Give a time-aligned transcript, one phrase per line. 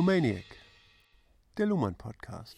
[0.00, 0.56] Lumaniac,
[1.58, 2.56] der Luhmann Podcast.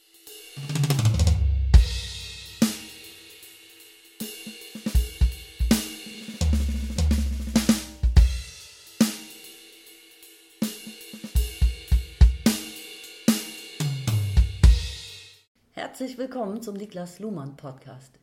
[15.73, 18.21] Herzlich willkommen zum Niklas Luhmann Podcast.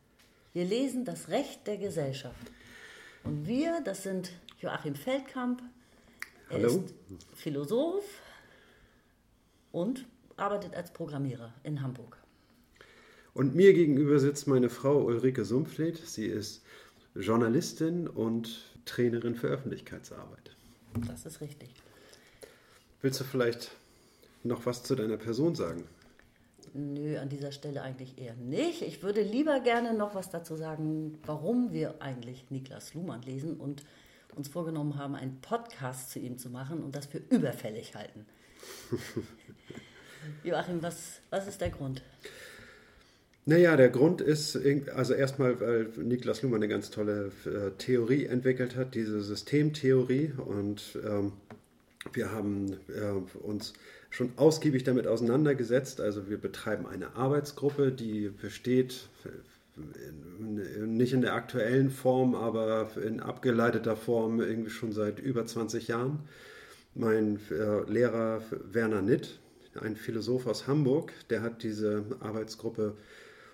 [0.54, 2.50] Wir lesen das Recht der Gesellschaft.
[3.24, 4.32] Und wir, das sind
[4.62, 5.62] Joachim Feldkamp.
[6.48, 6.68] Er Hallo.
[6.68, 6.94] ist
[7.34, 8.06] Philosoph
[9.72, 10.06] und
[10.36, 12.16] arbeitet als Programmierer in Hamburg.
[13.34, 15.98] Und mir gegenüber sitzt meine Frau Ulrike Sumpfleth.
[15.98, 16.62] Sie ist
[17.14, 20.56] Journalistin und Trainerin für Öffentlichkeitsarbeit.
[21.06, 21.70] Das ist richtig.
[23.02, 23.70] Willst du vielleicht
[24.42, 25.84] noch was zu deiner Person sagen?
[26.72, 28.82] Nö, an dieser Stelle eigentlich eher nicht.
[28.82, 33.84] Ich würde lieber gerne noch was dazu sagen, warum wir eigentlich Niklas Luhmann lesen und
[34.36, 38.26] uns vorgenommen haben, einen Podcast zu ihm zu machen und das für überfällig halten.
[40.44, 42.02] Joachim, was, was ist der Grund?
[43.46, 44.58] Naja, der Grund ist,
[44.94, 50.32] also erstmal, weil Niklas Luhmann eine ganz tolle äh, Theorie entwickelt hat, diese Systemtheorie.
[50.36, 51.32] Und ähm,
[52.12, 53.72] wir haben äh, uns
[54.10, 56.00] schon ausgiebig damit auseinandergesetzt.
[56.00, 59.08] Also wir betreiben eine Arbeitsgruppe, die besteht
[59.76, 65.88] in, nicht in der aktuellen Form, aber in abgeleiteter Form irgendwie schon seit über 20
[65.88, 66.20] Jahren.
[66.94, 69.38] Mein äh, Lehrer Werner Nitt,
[69.80, 72.96] ein Philosoph aus Hamburg, der hat diese Arbeitsgruppe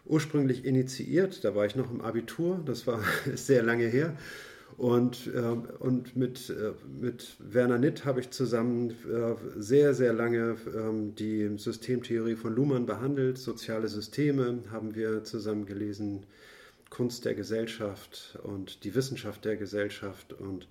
[0.07, 1.45] ursprünglich initiiert.
[1.45, 3.01] Da war ich noch im Abitur, das war
[3.35, 4.17] sehr lange her.
[4.79, 8.95] Und, äh, und mit, äh, mit Werner Nitt habe ich zusammen
[9.57, 13.39] sehr, sehr lange ähm, die Systemtheorie von Luhmann behandelt.
[13.39, 16.25] Soziale Systeme haben wir zusammen gelesen,
[16.89, 20.33] Kunst der Gesellschaft und die Wissenschaft der Gesellschaft.
[20.33, 20.69] Und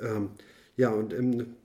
[0.00, 0.30] ähm,
[0.76, 1.56] ja, und im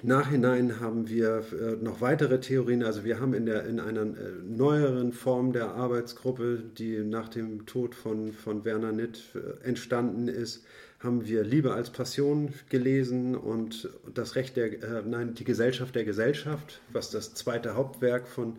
[0.00, 2.82] Nachhinein haben wir äh, noch weitere Theorien.
[2.82, 7.66] Also wir haben in, der, in einer äh, neueren Form der Arbeitsgruppe, die nach dem
[7.66, 10.64] Tod von, von Werner Nitt äh, entstanden ist,
[11.00, 16.04] haben wir Liebe als Passion gelesen und das Recht der, äh, nein, die Gesellschaft der
[16.04, 18.56] Gesellschaft, was das zweite Hauptwerk von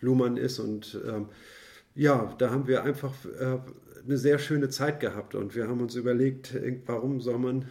[0.00, 0.58] Luhmann ist.
[0.58, 1.26] Und ähm,
[1.94, 3.58] ja, da haben wir einfach äh,
[4.04, 6.56] eine sehr schöne Zeit gehabt und wir haben uns überlegt,
[6.86, 7.66] warum soll man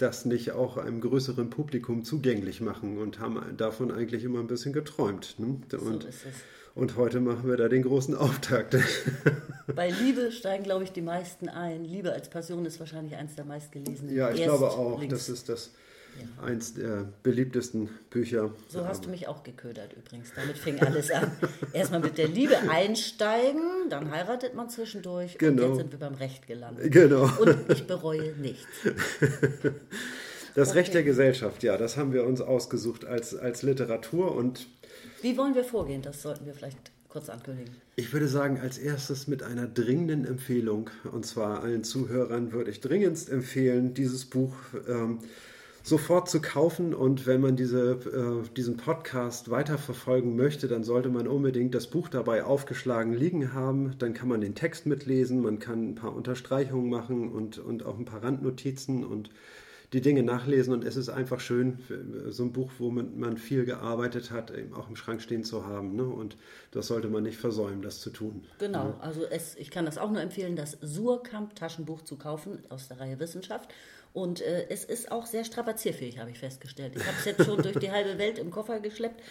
[0.00, 4.72] das nicht auch einem größeren Publikum zugänglich machen und haben davon eigentlich immer ein bisschen
[4.72, 5.36] geträumt.
[5.38, 5.46] Ne?
[5.46, 6.34] Und, so ist es.
[6.74, 8.76] und heute machen wir da den großen Auftakt.
[9.74, 11.84] Bei Liebe steigen, glaube ich, die meisten ein.
[11.84, 14.14] Liebe als Passion ist wahrscheinlich eins der meistgelesenen.
[14.14, 15.14] ja, ich glaube auch, Erstlinks.
[15.14, 15.70] das ist das
[16.42, 18.50] eins der beliebtesten Bücher.
[18.68, 20.30] So hast du mich auch geködert übrigens.
[20.34, 21.30] Damit fing alles an.
[21.72, 25.62] Erstmal mit der Liebe einsteigen, dann heiratet man zwischendurch Genau.
[25.64, 26.90] und jetzt sind wir beim Recht gelandet.
[26.92, 27.24] Genau.
[27.40, 28.66] Und ich bereue nichts.
[30.56, 30.94] Das Recht Okay.
[30.98, 34.66] der Gesellschaft, ja, das haben wir uns ausgesucht als, als Literatur und
[35.22, 36.02] Wie wollen wir vorgehen?
[36.02, 37.72] Das sollten wir vielleicht kurz ankündigen.
[37.94, 40.90] Ich würde sagen, als erstes mit einer dringenden Empfehlung.
[41.12, 44.54] Und zwar allen Zuhörern würde ich dringendst empfehlen, dieses Buch
[44.88, 45.20] ähm,
[45.82, 46.94] sofort zu kaufen.
[46.94, 52.08] Und wenn man diese, äh, diesen Podcast weiterverfolgen möchte, dann sollte man unbedingt das Buch
[52.08, 53.94] dabei aufgeschlagen liegen haben.
[53.98, 57.98] Dann kann man den Text mitlesen, man kann ein paar Unterstreichungen machen und, und auch
[57.98, 59.30] ein paar Randnotizen und
[59.92, 61.78] die Dinge nachlesen und es ist einfach schön,
[62.28, 65.96] so ein Buch, womit man viel gearbeitet hat, eben auch im Schrank stehen zu haben.
[65.96, 66.04] Ne?
[66.04, 66.36] Und
[66.70, 68.44] das sollte man nicht versäumen, das zu tun.
[68.58, 72.86] Genau, also es, ich kann das auch nur empfehlen, das Surkamp Taschenbuch zu kaufen aus
[72.86, 73.70] der Reihe Wissenschaft.
[74.12, 76.94] Und äh, es ist auch sehr strapazierfähig, habe ich festgestellt.
[76.96, 79.22] Ich habe es jetzt schon durch die halbe Welt im Koffer geschleppt.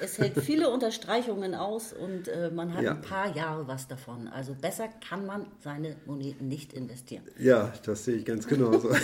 [0.00, 2.92] Es hält viele Unterstreichungen aus und äh, man hat Ja.
[2.92, 4.28] ein paar Jahre was davon.
[4.28, 7.24] Also besser kann man seine Moneten nicht investieren.
[7.36, 8.90] Ja, das sehe ich ganz genauso.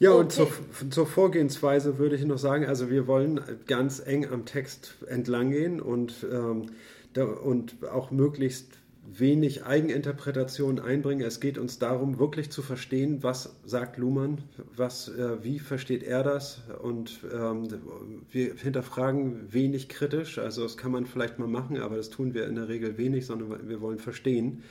[0.00, 0.90] ja, und zur, Okay.
[0.90, 5.80] zur Vorgehensweise würde ich noch sagen, also wir wollen ganz eng am Text entlang gehen
[5.80, 6.66] und, ähm,
[7.12, 8.66] da, und auch möglichst
[9.18, 11.26] wenig Eigeninterpretation einbringen.
[11.26, 14.38] Es geht uns darum, wirklich zu verstehen, was sagt Luhmann,
[14.76, 17.68] was, äh, wie versteht er das und ähm,
[18.30, 20.38] wir hinterfragen wenig kritisch.
[20.38, 23.26] Also das kann man vielleicht mal machen, aber das tun wir in der Regel wenig,
[23.26, 24.62] sondern wir wollen verstehen.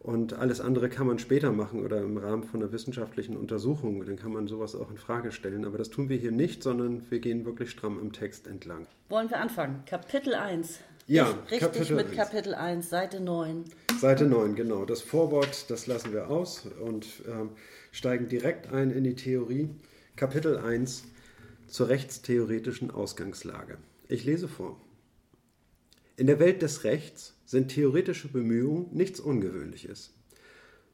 [0.00, 4.04] Und alles andere kann man später machen oder im Rahmen von einer wissenschaftlichen Untersuchung.
[4.06, 5.64] Dann kann man sowas auch in Frage stellen.
[5.64, 8.86] Aber das tun wir hier nicht, sondern wir gehen wirklich stramm am Text entlang.
[9.08, 9.82] Wollen wir anfangen?
[9.84, 10.78] Kapitel 1.
[11.08, 12.16] Ja, Richtig Kapitel mit 1.
[12.16, 13.64] Kapitel 1, Seite 9.
[14.00, 14.84] Seite 9, genau.
[14.84, 17.50] Das Vorwort, das lassen wir aus und ähm,
[17.92, 19.70] steigen direkt ein in die Theorie.
[20.16, 21.04] Kapitel 1
[21.68, 23.78] zur rechtstheoretischen Ausgangslage.
[24.08, 24.80] Ich lese vor.
[26.16, 30.12] In der Welt des Rechts sind theoretische Bemühungen nichts Ungewöhnliches.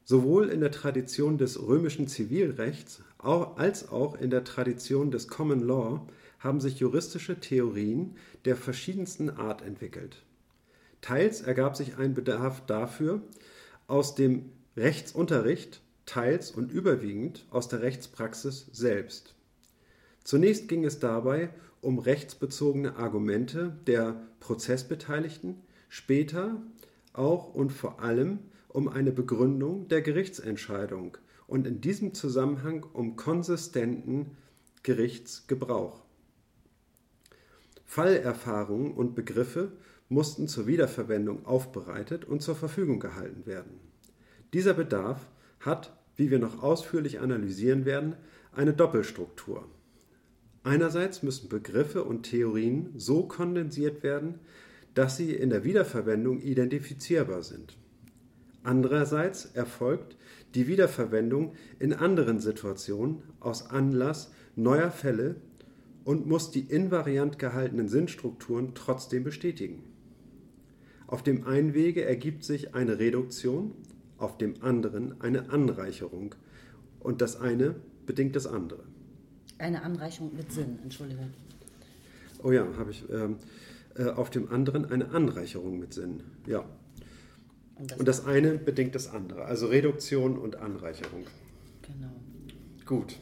[0.05, 6.05] Sowohl in der Tradition des römischen Zivilrechts als auch in der Tradition des Common Law
[6.43, 10.23] haben sich juristische Theorien der verschiedensten Art entwickelt.
[11.01, 13.21] Teils ergab sich ein Bedarf dafür
[13.87, 19.35] aus dem Rechtsunterricht, teils und überwiegend aus der Rechtspraxis selbst.
[20.23, 21.49] Zunächst ging es dabei
[21.81, 26.61] um rechtsbezogene Argumente der Prozessbeteiligten, später
[27.13, 31.17] auch und vor allem um eine Begründung der Gerichtsentscheidung
[31.47, 34.37] und in diesem Zusammenhang um konsistenten
[34.81, 36.02] Gerichtsgebrauch.
[37.93, 39.71] Fallerfahrungen und Begriffe
[40.09, 43.79] mussten zur Wiederverwendung aufbereitet und zur Verfügung gehalten werden.
[44.51, 45.29] Dieser Bedarf
[45.59, 48.15] hat, wie wir noch ausführlich analysieren werden,
[48.51, 49.67] eine Doppelstruktur.
[50.63, 54.39] Einerseits müssen Begriffe und Theorien so kondensiert werden,
[54.95, 57.77] dass sie in der Wiederverwendung identifizierbar sind.
[58.63, 60.17] Andererseits erfolgt
[60.55, 65.35] die Wiederverwendung in anderen Situationen aus Anlass neuer Fälle
[66.05, 69.83] und muss die invariant gehaltenen Sinnstrukturen trotzdem bestätigen.
[71.07, 73.71] Auf dem einen Wege ergibt sich eine Reduktion,
[74.17, 76.35] auf dem anderen eine Anreicherung
[76.99, 78.83] und das eine bedingt das andere.
[79.57, 81.29] Eine Anreicherung mit Sinn, Entschuldigung.
[82.41, 83.03] Oh ja, habe ich.
[83.09, 83.37] Ähm,
[83.95, 86.23] äh, auf dem anderen eine Anreicherung mit Sinn.
[86.47, 86.65] Ja.
[87.75, 89.45] Und das, und das eine bedingt das andere.
[89.45, 91.25] Also Reduktion und Anreicherung.
[91.81, 92.13] Genau.
[92.85, 93.17] Gut.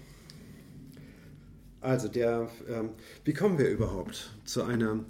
[1.82, 2.92] Also der, ähm,
[3.26, 5.04] wie kommen wir überhaupt zu einer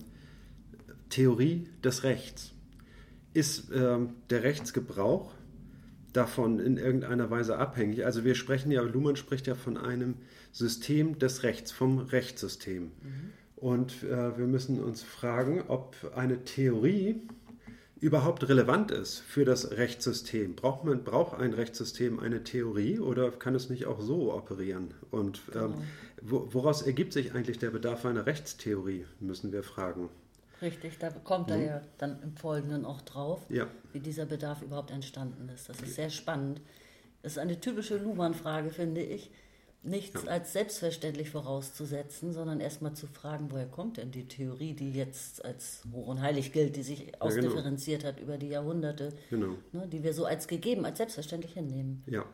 [1.09, 2.53] Theorie des Rechts?
[3.33, 5.33] Ist ähm, der Rechtsgebrauch
[6.13, 8.05] davon in irgendeiner Weise abhängig?
[8.05, 10.15] Also wir sprechen ja, Luhmann spricht ja von einem
[10.53, 12.83] System des Rechts, vom Rechtssystem.
[12.83, 12.91] Mhm.
[13.57, 17.21] Und äh, wir müssen uns fragen, ob eine Theorie
[18.01, 20.55] überhaupt relevant ist für das Rechtssystem.
[20.55, 24.95] Braucht, man, braucht ein Rechtssystem eine Theorie oder kann es nicht auch so operieren?
[25.11, 25.75] Und ähm, genau.
[26.21, 30.09] Woraus ergibt sich eigentlich der Bedarf einer Rechtstheorie, müssen wir fragen.
[30.61, 31.53] Richtig, da kommt mhm.
[31.53, 33.67] er ja dann im Folgenden auch drauf, ja.
[33.93, 35.69] wie dieser Bedarf überhaupt entstanden ist.
[35.69, 36.61] Das ist sehr spannend.
[37.23, 39.31] Das ist eine typische Luhmann-Frage, finde ich
[39.83, 40.29] nichts ja.
[40.29, 45.83] als selbstverständlich vorauszusetzen, sondern erstmal zu fragen, woher kommt denn die Theorie, die jetzt als
[45.91, 48.17] hoch und heilig gilt, die sich ausdifferenziert ja, genau.
[48.17, 49.55] hat über die Jahrhunderte, genau.
[49.71, 52.03] ne, die wir so als gegeben, als selbstverständlich hinnehmen.
[52.05, 52.25] Ja.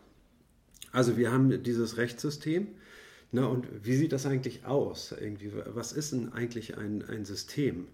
[0.91, 2.67] Also wir haben dieses Rechtssystem.
[3.31, 5.13] Na, und wie sieht das eigentlich aus?
[5.19, 7.87] Irgendwie, was ist denn eigentlich ein, ein System?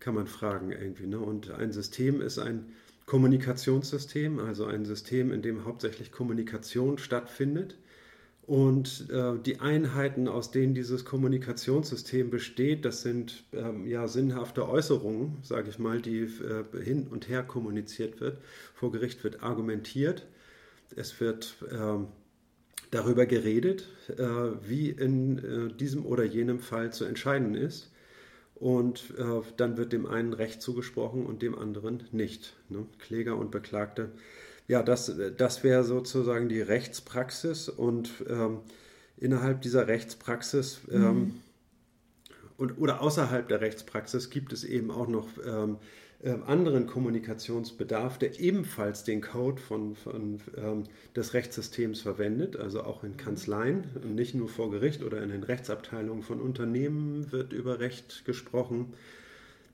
[0.00, 1.06] Kann man fragen irgendwie.
[1.06, 1.18] Ne?
[1.18, 2.72] Und ein System ist ein
[3.06, 7.76] Kommunikationssystem, also ein System, in dem hauptsächlich Kommunikation stattfindet
[8.50, 15.36] und äh, die Einheiten, aus denen dieses Kommunikationssystem besteht, das sind ähm, ja sinnhafte Äußerungen,
[15.42, 18.38] sage ich mal, die äh, hin und her kommuniziert wird.
[18.74, 20.26] Vor Gericht wird argumentiert,
[20.96, 21.98] es wird äh,
[22.90, 24.22] darüber geredet, äh,
[24.66, 27.90] wie in äh, diesem oder jenem Fall zu entscheiden ist.
[28.54, 32.54] Und äh, dann wird dem einen Recht zugesprochen und dem anderen nicht.
[32.68, 32.86] Ne?
[32.98, 34.10] Kläger und Beklagte
[34.70, 38.58] ja, das, das wäre sozusagen die Rechtspraxis und ähm,
[39.16, 41.34] innerhalb dieser Rechtspraxis ähm, mhm.
[42.56, 45.78] und, oder außerhalb der Rechtspraxis gibt es eben auch noch ähm,
[46.22, 50.84] äh, anderen Kommunikationsbedarf, der ebenfalls den Code von, von ähm,
[51.16, 53.84] des Rechtssystems verwendet, also auch in Kanzleien,
[54.14, 58.94] nicht nur vor Gericht oder in den Rechtsabteilungen von Unternehmen wird über Recht gesprochen,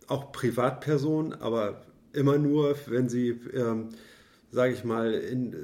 [0.06, 3.88] auch Privatpersonen, aber immer nur, wenn sie ähm,
[4.50, 5.54] sage ich mal, in,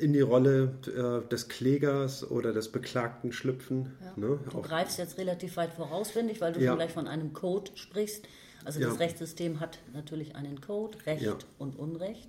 [0.00, 3.92] in die Rolle äh, des Klägers oder des Beklagten schlüpfen.
[4.00, 4.12] Ja.
[4.16, 4.38] Ne?
[4.50, 6.70] Du Auch, greifst jetzt relativ weit voraus, finde ich, weil du ja.
[6.70, 8.26] schon gleich von einem Code sprichst.
[8.64, 8.98] Also das ja.
[8.98, 12.28] Rechtssystem hat natürlich einen Code, Recht und Unrecht.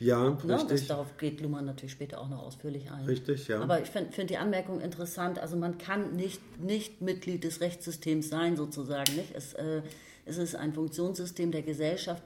[0.00, 0.54] Ja, ne?
[0.54, 0.68] richtig.
[0.68, 3.04] Das, darauf geht Luhmann natürlich später auch noch ausführlich ein.
[3.04, 3.60] Richtig, ja.
[3.60, 5.38] Aber ich finde find die Anmerkung interessant.
[5.38, 9.14] Also man kann nicht, nicht Mitglied des Rechtssystems sein, sozusagen.
[9.16, 9.34] Nicht?
[9.34, 9.82] Es, äh,
[10.24, 12.22] es ist ein Funktionssystem der Gesellschaft,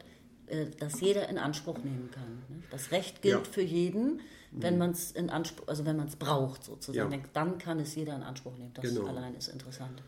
[0.49, 2.43] äh, das jeder in Anspruch nehmen kann.
[2.51, 2.63] Ne?
[2.71, 3.53] Das Recht gilt ja.
[3.53, 4.21] für jeden,
[4.51, 4.79] wenn mhm.
[4.79, 7.21] man es in Anspruch, also wenn man es braucht sozusagen, ja.
[7.33, 8.73] dann kann es jeder in Anspruch nehmen.
[8.75, 9.07] Das genau.
[9.07, 10.03] allein ist interessant.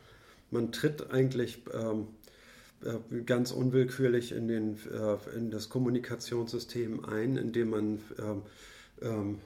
[0.50, 2.23] Man tritt eigentlich ähm, äh,
[3.24, 8.42] ganz unwillkürlich in, den, äh, in das Kommunikationssystem ein, indem man ähm,
[9.02, 9.38] ähm,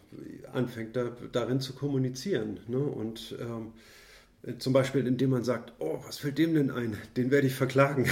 [0.52, 2.60] anfängt, da, darin zu kommunizieren.
[2.66, 2.78] Ne?
[2.78, 3.72] Und ähm,
[4.58, 6.96] zum Beispiel, indem man sagt, oh, was fällt dem denn ein?
[7.16, 8.06] Den werde ich verklagen.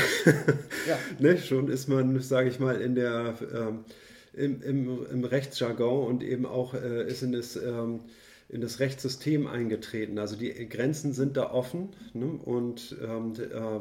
[0.86, 0.98] Ja.
[1.18, 1.38] ne?
[1.38, 3.84] Schon ist man, sage ich mal, in der, ähm,
[4.32, 8.00] im, im, im, Rechtsjargon und eben auch äh, ist in das, ähm,
[8.48, 10.18] in das Rechtssystem eingetreten.
[10.18, 12.26] Also die Grenzen sind da offen ne?
[12.26, 13.80] und ähm, äh,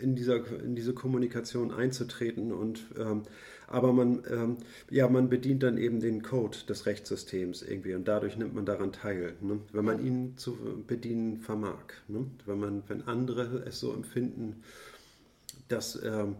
[0.00, 2.52] in, dieser, in diese Kommunikation einzutreten.
[2.52, 3.22] Und, ähm,
[3.66, 4.56] aber man, ähm,
[4.90, 8.92] ja, man bedient dann eben den Code des Rechtssystems irgendwie und dadurch nimmt man daran
[8.92, 9.60] teil, ne?
[9.72, 11.94] wenn man ihn zu bedienen vermag.
[12.08, 12.26] Ne?
[12.46, 14.62] Wenn, man, wenn andere es so empfinden,
[15.68, 16.36] dass, ähm,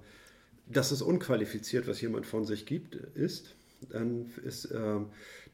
[0.67, 3.55] dass es unqualifiziert, was jemand von sich gibt, ist,
[3.91, 5.01] dann, ist, äh,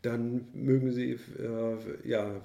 [0.03, 2.41] dann mögen sie, äh, ja,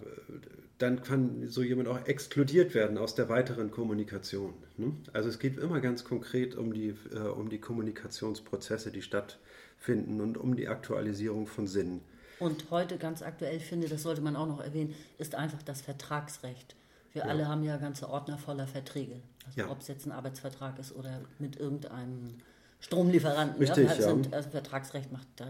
[0.77, 4.53] dann kann so jemand auch exkludiert werden aus der weiteren Kommunikation.
[4.77, 4.93] Ne?
[5.13, 10.37] Also es geht immer ganz konkret um die, äh, um die Kommunikationsprozesse, die stattfinden und
[10.37, 12.01] um die Aktualisierung von Sinnen.
[12.39, 16.75] Und heute ganz aktuell finde, das sollte man auch noch erwähnen, ist einfach das Vertragsrecht.
[17.13, 17.27] Wir ja.
[17.29, 19.21] alle haben ja ganze Ordner voller Verträge.
[19.45, 19.69] Also ja.
[19.69, 22.35] ob es jetzt ein Arbeitsvertrag ist oder mit irgendeinem
[22.83, 23.59] Stromlieferanten.
[23.59, 25.45] Richtig, ja, sind, also Vertragsrecht macht, äh,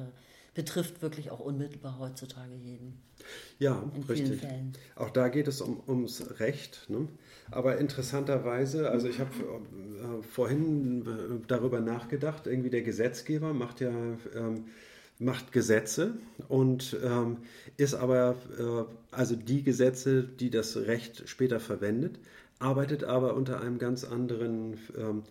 [0.54, 3.02] betrifft wirklich auch unmittelbar heutzutage jeden.
[3.58, 4.40] Ja, in richtig.
[4.40, 4.74] Fällen.
[4.96, 6.86] Auch da geht es um, ums Recht.
[6.90, 7.08] Ne?
[7.50, 13.90] Aber interessanterweise, also ich habe äh, vorhin äh, darüber nachgedacht, irgendwie der Gesetzgeber macht ja
[14.36, 14.66] ähm,
[15.20, 16.16] macht Gesetze
[16.50, 17.38] und ähm,
[17.78, 22.20] ist aber, äh, also die Gesetze, die das Recht später verwendet,
[22.60, 25.24] arbeitet aber unter einem ganz anderen ähm,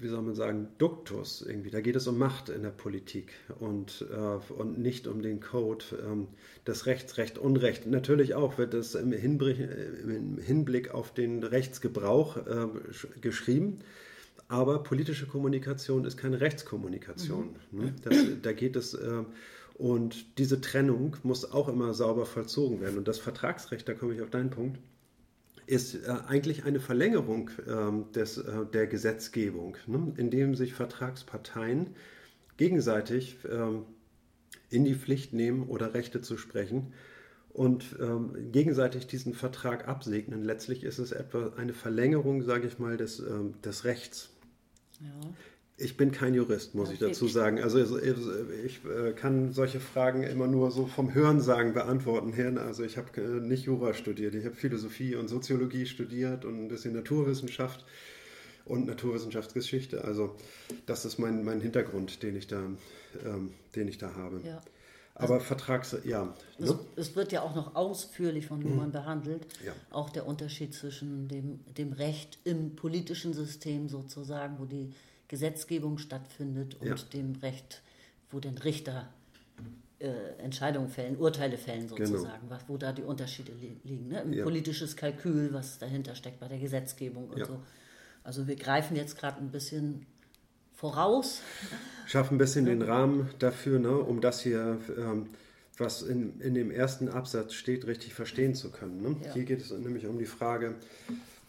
[0.00, 1.70] wie soll man sagen, Duktus irgendwie.
[1.70, 5.84] Da geht es um Macht in der Politik und, äh, und nicht um den Code
[6.04, 6.28] ähm,
[6.66, 7.86] des Rechts, Recht, Unrecht.
[7.86, 9.58] Natürlich auch wird es im, Hinblick,
[10.02, 12.66] im Hinblick auf den Rechtsgebrauch äh,
[13.20, 13.78] geschrieben.
[14.48, 17.56] Aber politische Kommunikation ist keine Rechtskommunikation.
[17.70, 17.80] Mhm.
[17.80, 17.94] Ne?
[18.02, 19.22] Das, da geht es, äh,
[19.74, 22.98] und diese Trennung muss auch immer sauber vollzogen werden.
[22.98, 24.78] Und das Vertragsrecht, da komme ich auf deinen Punkt,
[25.66, 30.12] ist äh, eigentlich eine Verlängerung ähm, des, äh, der Gesetzgebung, ne?
[30.16, 31.90] indem sich Vertragsparteien
[32.56, 33.84] gegenseitig ähm,
[34.70, 36.92] in die Pflicht nehmen oder Rechte zu sprechen
[37.50, 40.42] und ähm, gegenseitig diesen Vertrag absegnen.
[40.42, 44.30] Letztlich ist es etwa eine Verlängerung, sage ich mal, des, ähm, des Rechts.
[45.00, 45.30] Ja.
[45.76, 47.60] Ich bin kein Jurist, muss ich dazu sagen.
[47.60, 52.58] Also ich äh, kann solche Fragen immer nur so vom Hörensagen beantworten.
[52.58, 56.68] Also ich habe äh, nicht Jura studiert, ich habe Philosophie und Soziologie studiert und ein
[56.68, 57.84] bisschen Naturwissenschaft
[58.64, 60.04] und Naturwissenschaftsgeschichte.
[60.04, 60.36] Also
[60.86, 62.62] das ist mein, mein Hintergrund, den ich da,
[63.24, 64.40] ähm, den ich da habe.
[64.44, 64.60] Ja.
[65.16, 66.34] Aber also, Vertrags, ja.
[66.58, 66.78] Es, ne?
[66.96, 68.92] es, wird ja auch noch ausführlich von Luhmann mhm.
[68.92, 69.46] behandelt.
[69.64, 69.72] Ja.
[69.90, 74.92] Auch der Unterschied zwischen dem, dem Recht im politischen System sozusagen, wo die
[75.34, 76.94] Gesetzgebung stattfindet und ja.
[77.12, 77.82] dem Recht,
[78.30, 79.08] wo den Richter
[79.98, 80.06] äh,
[80.38, 82.06] Entscheidungen fällen, Urteile fällen genau.
[82.06, 82.60] sozusagen, genau.
[82.68, 84.06] wo da die Unterschiede li liegen.
[84.06, 84.20] Ne?
[84.20, 84.44] Ein ja.
[84.44, 87.46] politisches Kalkül, was dahinter steckt bei der Gesetzgebung und ja.
[87.46, 87.60] so.
[88.22, 90.06] Also wir greifen jetzt gerade ein bisschen
[90.72, 91.40] voraus.
[92.06, 95.30] Schaffen ein bisschen den Rahmen dafür, ne, um das hier, ähm,
[95.78, 99.02] was in, in dem ersten Absatz steht, richtig verstehen zu können.
[99.02, 99.16] Ne?
[99.32, 100.76] Hier geht es nämlich um die Frage,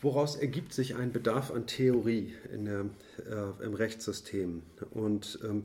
[0.06, 2.86] woraus ergibt sich ein Bedarf an Theorie der,
[3.28, 4.62] äh, im Rechtssystem?
[4.92, 5.64] Und ähm,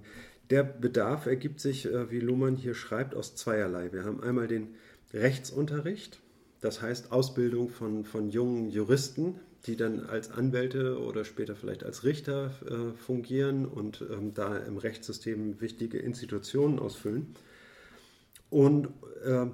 [0.48, 3.92] der Bedarf ergibt sich, äh, wie Luhmann hier schreibt, aus zweierlei.
[3.92, 4.68] Wir haben einmal den
[5.12, 6.20] Rechtsunterricht,
[6.62, 12.04] das heißt Ausbildung von, von jungen Juristen, die dann als Anwälte oder später vielleicht als
[12.04, 17.34] Richter äh, fungieren und ähm, da im Rechtssystem wichtige Institutionen ausfüllen.
[18.48, 18.88] Und
[19.22, 19.46] äh,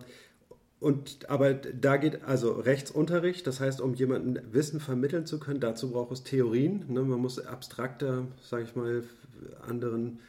[0.86, 5.90] und, aber da geht also Rechtsunterricht, das heißt, um jemandem Wissen vermitteln zu können, dazu
[5.90, 6.84] braucht es Theorien.
[6.86, 7.02] Ne?
[7.02, 9.02] Man muss abstrakter, sage ich mal,
[9.66, 10.20] anderen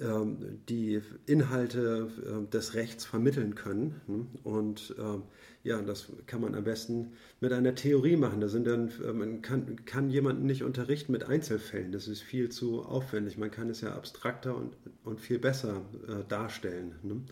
[0.00, 4.00] ähm, die Inhalte äh, des Rechts vermitteln können.
[4.06, 4.26] Ne?
[4.44, 5.24] Und ähm,
[5.64, 8.40] ja, das kann man am besten mit einer Theorie machen.
[8.40, 11.90] Da sind dann, äh, man kann, kann jemanden nicht unterrichten mit Einzelfällen.
[11.90, 13.36] Das ist viel zu aufwendig.
[13.36, 16.94] Man kann es ja abstrakter und, und viel besser äh, darstellen.
[17.02, 17.22] Ne?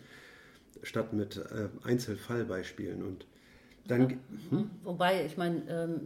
[0.83, 3.03] Statt mit äh, Einzelfallbeispielen.
[3.03, 3.25] Und
[3.87, 4.17] dann, ja,
[4.49, 4.69] hm?
[4.83, 6.01] Wobei, ich meine, ähm,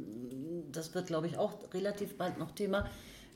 [0.72, 2.88] das wird, glaube ich, auch relativ bald noch Thema.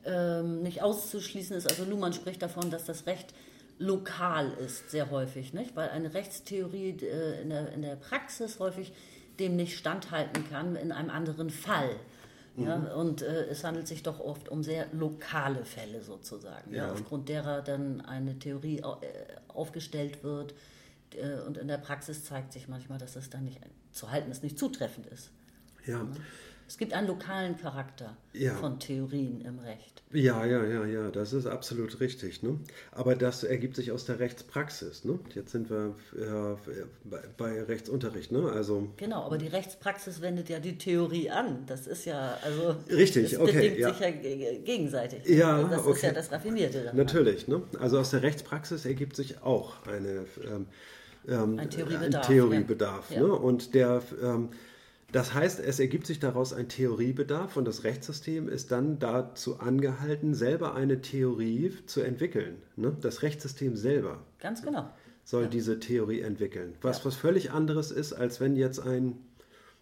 [0.06, 3.34] Ähm, nicht auszuschließen ist, also Luhmann spricht davon, dass das Recht
[3.80, 5.76] lokal ist, sehr häufig, nicht?
[5.76, 8.94] weil eine Rechtstheorie äh, in, der, in der Praxis häufig
[9.40, 11.90] dem nicht standhalten kann in einem anderen Fall.
[12.58, 12.88] Ja, mhm.
[12.88, 16.86] und äh, es handelt sich doch oft um sehr lokale Fälle sozusagen, ja.
[16.86, 18.84] ja aufgrund derer dann eine Theorie äh,
[19.50, 20.54] aufgestellt wird,
[21.48, 23.60] und in der Praxis zeigt sich manchmal, dass es dann nicht
[23.92, 25.32] zu halten ist, nicht zutreffend ist.
[25.86, 26.08] Ja.
[26.68, 28.56] Es gibt einen lokalen Charakter ja.
[28.56, 30.02] von Theorien im Recht.
[30.12, 32.42] Ja, ja, ja, ja, das ist absolut richtig.
[32.42, 32.60] Ne?
[32.92, 35.04] Aber das ergibt sich aus der Rechtspraxis.
[35.04, 35.20] Ne?
[35.36, 38.32] Jetzt sind wir äh, bei, bei, Rechtsunterricht.
[38.32, 38.52] Ne?
[38.52, 41.66] Also, genau, aber die Rechtspraxis wendet ja die Theorie an.
[41.68, 42.76] Das ist ja, also.
[42.90, 43.52] Richtig, das okay.
[43.52, 43.94] bedingt ja.
[43.94, 45.26] sich ja gegenseitig.
[45.28, 45.92] Ja, das okay.
[45.92, 46.84] ist ja das Raffinierte.
[46.84, 46.98] Daran.
[46.98, 47.48] Natürlich.
[47.48, 47.62] Ne?
[47.80, 50.26] Also aus der Rechtspraxis ergibt sich auch eine.
[50.44, 50.66] Ähm,
[51.28, 52.28] ähm, ein Theoriebedarf.
[52.28, 53.20] Ein Theoriebedarf ja.
[53.22, 53.34] ne?
[53.34, 54.02] Und der.
[54.22, 54.50] Ähm,
[55.12, 60.34] Das heißt, es ergibt sich daraus ein Theoriebedarf und das Rechtssystem ist dann dazu angehalten,
[60.34, 62.58] selber eine Theorie zu entwickeln.
[62.76, 62.98] Ne?
[63.00, 64.24] Das Rechtssystem selber.
[64.40, 64.90] Ganz genau.
[65.24, 65.50] Soll ja.
[65.50, 66.74] diese Theorie entwickeln.
[66.82, 67.06] Was, ja.
[67.06, 69.18] was völlig anderes ist, als wenn jetzt ein,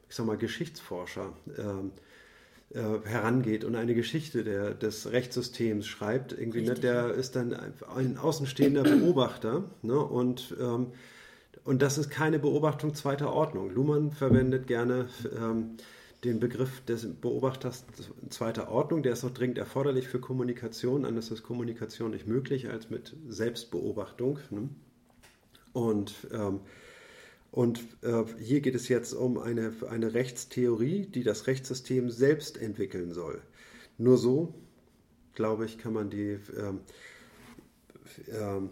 [0.07, 1.91] ich sag mal, Geschichtsforscher ähm,
[2.73, 6.33] äh, herangeht und eine Geschichte der, des Rechtssystems schreibt.
[6.33, 6.75] Irgendwie, ne?
[6.75, 7.55] der ist dann
[7.95, 9.97] ein außenstehender Beobachter ne?
[9.97, 10.87] und ähm,
[11.63, 13.73] und das ist keine Beobachtung zweiter Ordnung.
[13.73, 15.07] Luhmann verwendet gerne
[15.37, 15.77] ähm,
[16.23, 17.85] den Begriff des Beobachters
[18.29, 19.03] zweiter Ordnung.
[19.03, 21.05] Der ist auch dringend erforderlich für Kommunikation.
[21.05, 24.39] Anders ist Kommunikation nicht möglich als mit Selbstbeobachtung.
[24.49, 24.69] Ne?
[25.73, 26.61] Und, ähm,
[27.51, 33.11] und äh, hier geht es jetzt um eine, eine Rechtstheorie, die das Rechtssystem selbst entwickeln
[33.11, 33.41] soll.
[33.97, 34.53] Nur so,
[35.33, 36.79] glaube ich, kann man die ähm,
[38.31, 38.69] ähm,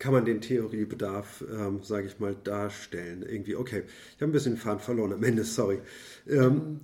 [0.00, 3.22] kann man den Theoriebedarf, ähm, sage ich mal, darstellen.
[3.22, 5.80] Irgendwie, okay, ich habe ein bisschen Faden verloren am Ende, sorry.
[6.26, 6.80] Ähm,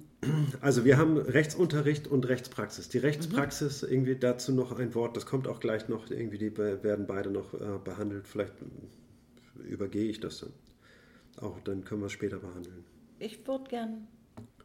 [0.61, 2.91] also wir haben Rechtsunterricht und Rechtspraxis.
[2.91, 3.89] Die Rechtspraxis, mhm.
[3.89, 7.55] irgendwie dazu noch ein Wort, das kommt auch gleich noch, irgendwie die werden beide noch
[7.55, 8.29] äh, behandelt.
[8.29, 8.53] Vielleicht
[9.65, 10.53] übergehe ich das dann.
[11.41, 12.85] Auch dann können wir es später behandeln.
[13.19, 14.09] Ich würde gern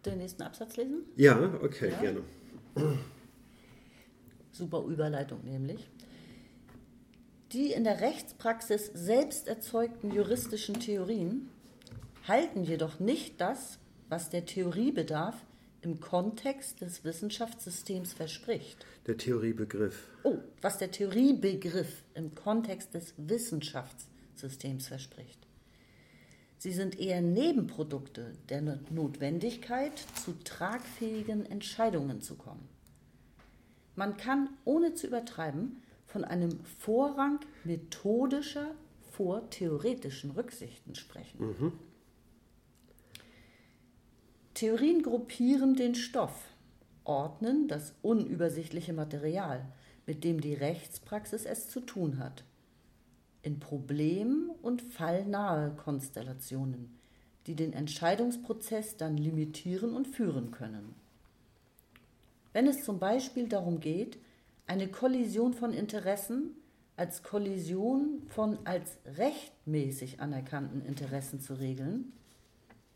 [0.05, 1.03] den nächsten Absatz lesen.
[1.15, 2.01] Ja, okay, ja.
[2.01, 2.21] gerne.
[4.51, 5.89] Super Überleitung nämlich.
[7.53, 11.49] Die in der Rechtspraxis selbst erzeugten juristischen Theorien
[12.25, 13.77] halten jedoch nicht das,
[14.07, 15.35] was der Theoriebedarf
[15.81, 18.85] im Kontext des Wissenschaftssystems verspricht.
[19.05, 20.07] Der Theoriebegriff.
[20.23, 25.39] Oh, was der Theoriebegriff im Kontext des Wissenschaftssystems verspricht.
[26.57, 32.69] Sie sind eher Nebenprodukte der Notwendigkeit, zu tragfähigen Entscheidungen zu kommen.
[33.95, 35.81] Man kann, ohne zu übertreiben,
[36.11, 38.75] von einem Vorrang methodischer
[39.11, 41.39] vor theoretischen Rücksichten sprechen.
[41.39, 41.73] Mhm.
[44.53, 46.49] Theorien gruppieren den Stoff,
[47.03, 49.65] ordnen das unübersichtliche Material,
[50.05, 52.43] mit dem die Rechtspraxis es zu tun hat,
[53.41, 56.97] in problem- und fallnahe Konstellationen,
[57.47, 60.93] die den Entscheidungsprozess dann limitieren und führen können.
[62.53, 64.19] Wenn es zum Beispiel darum geht,
[64.71, 66.55] eine Kollision von Interessen
[66.95, 72.13] als Kollision von als rechtmäßig anerkannten Interessen zu regeln,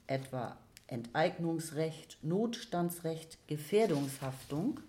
[0.08, 0.58] etwa
[0.88, 4.80] Enteignungsrecht, Notstandsrecht, Gefährdungshaftung,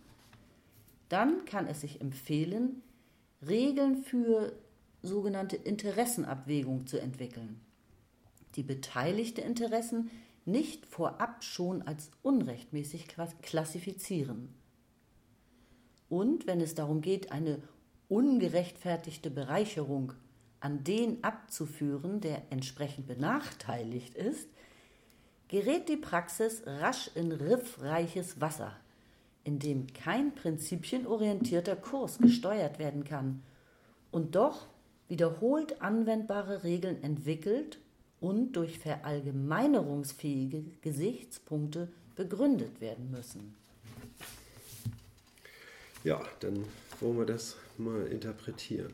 [1.08, 2.82] dann kann es sich empfehlen,
[3.44, 4.52] Regeln für
[5.02, 7.60] sogenannte Interessenabwägung zu entwickeln,
[8.54, 10.08] die beteiligte Interessen
[10.44, 13.08] nicht vorab schon als unrechtmäßig
[13.42, 14.54] klassifizieren
[16.08, 17.60] und wenn es darum geht, eine
[18.08, 20.12] ungerechtfertigte Bereicherung
[20.60, 24.48] an den abzuführen, der entsprechend benachteiligt ist,
[25.48, 28.72] gerät die Praxis rasch in riffreiches Wasser,
[29.44, 33.42] in dem kein prinzipienorientierter Kurs gesteuert werden kann
[34.10, 34.66] und doch
[35.08, 37.78] wiederholt anwendbare Regeln entwickelt
[38.20, 43.54] und durch verallgemeinerungsfähige Gesichtspunkte begründet werden müssen.
[46.06, 46.64] Ja, dann
[47.00, 48.92] wollen wir das mal interpretieren.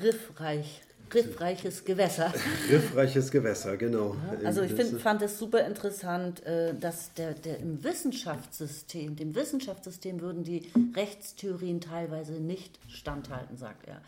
[0.00, 0.82] Riffreich.
[1.12, 2.32] Riffreiches Gewässer.
[2.70, 4.14] Riffreiches Gewässer, genau.
[4.44, 10.20] also ich find, fand es super interessant, äh, dass der, der im Wissenschaftssystem, dem Wissenschaftssystem
[10.20, 14.02] würden die Rechtstheorien teilweise nicht standhalten, sagt er.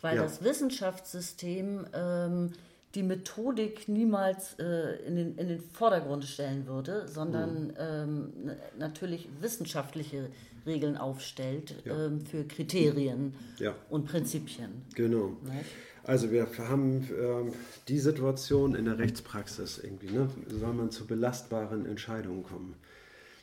[0.00, 0.22] Weil ja.
[0.22, 2.52] das Wissenschaftssystem ähm,
[2.94, 7.74] die Methodik niemals äh, in, den, in den Vordergrund stellen würde, sondern mhm.
[7.78, 8.32] ähm,
[8.78, 10.30] natürlich wissenschaftliche
[10.66, 12.06] Regeln aufstellt ja.
[12.06, 13.74] ähm, für Kriterien ja.
[13.90, 14.82] und Prinzipien.
[14.94, 15.36] Genau.
[15.42, 15.66] Nicht?
[16.04, 17.52] Also wir haben ähm,
[17.88, 20.28] die Situation in der Rechtspraxis irgendwie, ne?
[20.48, 22.74] soll man zu belastbaren Entscheidungen kommen.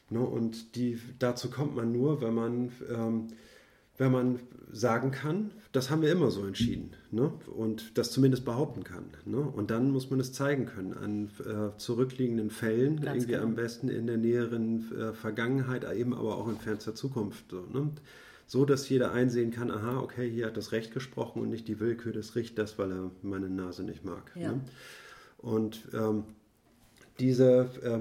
[0.10, 0.20] Ne?
[0.20, 3.28] Und die, dazu kommt man nur, wenn man ähm,
[4.02, 4.40] wenn man
[4.72, 7.32] sagen kann, das haben wir immer so entschieden ne?
[7.56, 9.06] und das zumindest behaupten kann.
[9.26, 9.38] Ne?
[9.40, 13.44] Und dann muss man es zeigen können an äh, zurückliegenden Fällen, Ganz irgendwie genau.
[13.44, 17.52] am besten in der näheren äh, Vergangenheit, eben aber auch in fernster Zukunft.
[17.52, 17.90] So, ne?
[18.48, 21.80] so, dass jeder einsehen kann, aha, okay, hier hat das Recht gesprochen und nicht die
[21.80, 24.32] Willkür des Richters, weil er meine Nase nicht mag.
[24.36, 24.54] Ja.
[24.54, 24.62] Ne?
[25.38, 26.24] Und ähm,
[27.20, 27.70] diese...
[27.84, 28.00] Äh,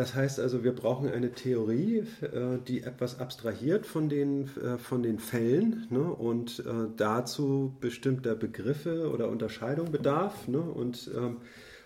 [0.00, 5.02] das heißt also, wir brauchen eine Theorie, äh, die etwas abstrahiert von den, äh, von
[5.02, 10.48] den Fällen ne, und äh, dazu bestimmter Begriffe oder Unterscheidung bedarf.
[10.48, 11.36] Ne, und, ähm,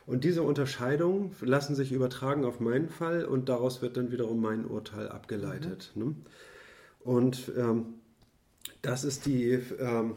[0.06, 4.64] und diese Unterscheidungen lassen sich übertragen auf meinen Fall und daraus wird dann wiederum mein
[4.64, 5.90] Urteil abgeleitet.
[5.96, 6.04] Mhm.
[6.04, 6.14] Ne.
[7.00, 7.94] Und ähm,
[8.80, 10.14] das ist die, ähm,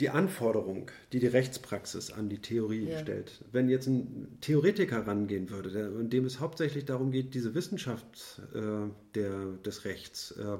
[0.00, 2.98] die Anforderung, die die Rechtspraxis an die Theorie Ja.
[3.00, 3.42] stellt.
[3.50, 8.40] Wenn jetzt ein Theoretiker rangehen würde, der, in dem es hauptsächlich darum geht, diese Wissenschaft
[8.54, 8.60] äh,
[9.14, 10.56] der, des Rechts, äh,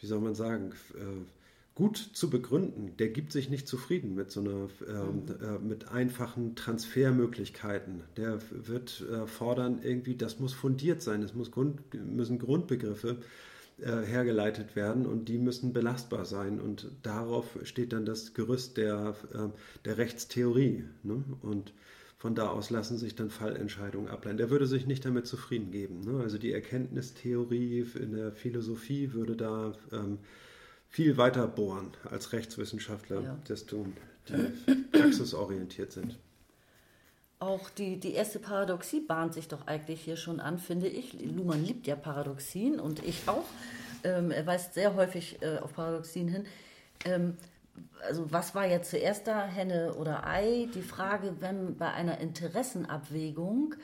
[0.00, 1.24] wie soll man sagen, äh,
[1.74, 6.54] gut zu begründen, der gibt sich nicht zufrieden mit so einer, ähm, äh, mit einfachen
[6.54, 8.02] Transfermöglichkeiten.
[8.16, 13.16] Der wird äh, fordern, irgendwie, das muss fundiert sein, es muss Grund, müssen Grundbegriffe
[13.80, 16.60] äh, hergeleitet werden und die müssen belastbar sein.
[16.60, 19.48] Und darauf steht dann das Gerüst der, äh,
[19.84, 20.84] der Rechtstheorie.
[21.02, 21.24] Ne?
[21.42, 21.72] Und
[22.18, 24.38] von da aus lassen sich dann Fallentscheidungen ableiten.
[24.38, 26.00] Der würde sich nicht damit zufrieden geben.
[26.00, 26.22] Ne?
[26.22, 30.18] Also die Erkenntnistheorie in der Philosophie würde da ähm,
[30.88, 33.38] viel weiter bohren als Rechtswissenschaftler, Ja.
[33.48, 33.86] desto
[34.28, 36.18] die praxisorientiert sind.
[37.44, 41.12] Auch die, die erste Paradoxie bahnt sich doch eigentlich hier schon an, finde ich.
[41.12, 43.44] Luhmann liebt ja Paradoxien und ich auch.
[44.02, 46.46] Ähm, er weist sehr häufig äh, auf Paradoxien hin.
[47.04, 47.36] Ähm,
[48.00, 50.68] also was war jetzt zuerst da, Henne oder Ei?
[50.74, 53.74] Die Frage, wenn bei einer Interessenabwägung,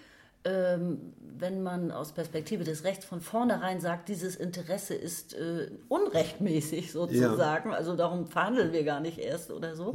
[0.42, 7.74] wenn man aus Perspektive des Rechts von vornherein sagt, dieses Interesse ist äh, unrechtmäßig sozusagen,
[7.74, 9.94] also darum verhandeln wir gar nicht erst oder so,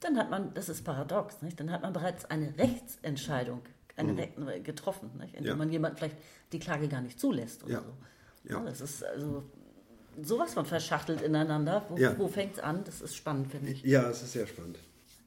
[0.00, 1.58] dann hat man, das ist paradox, nicht?
[1.60, 3.62] dann hat man bereits eine Rechtsentscheidung
[3.96, 5.34] eine Re getroffen, nicht?
[5.34, 5.56] indem Ja.
[5.56, 6.16] man jemand vielleicht
[6.52, 7.80] die Klage gar nicht zulässt oder Ja.
[7.82, 8.52] so.
[8.54, 8.60] Ja.
[8.64, 9.42] Das ist also
[10.22, 11.84] sowas von verschachtelt ineinander.
[11.88, 12.16] Wo, Ja.
[12.18, 12.84] wo fängt es an?
[12.84, 13.82] Das ist spannend, finde ich.
[13.82, 14.78] Ja, es ist sehr spannend.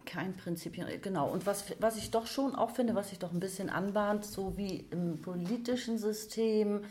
[0.06, 1.30] Kein Prinzipien, genau.
[1.30, 4.58] Und was, was ich doch schon auch finde, was sich doch ein bisschen anbahnt, so
[4.58, 6.82] wie im politischen System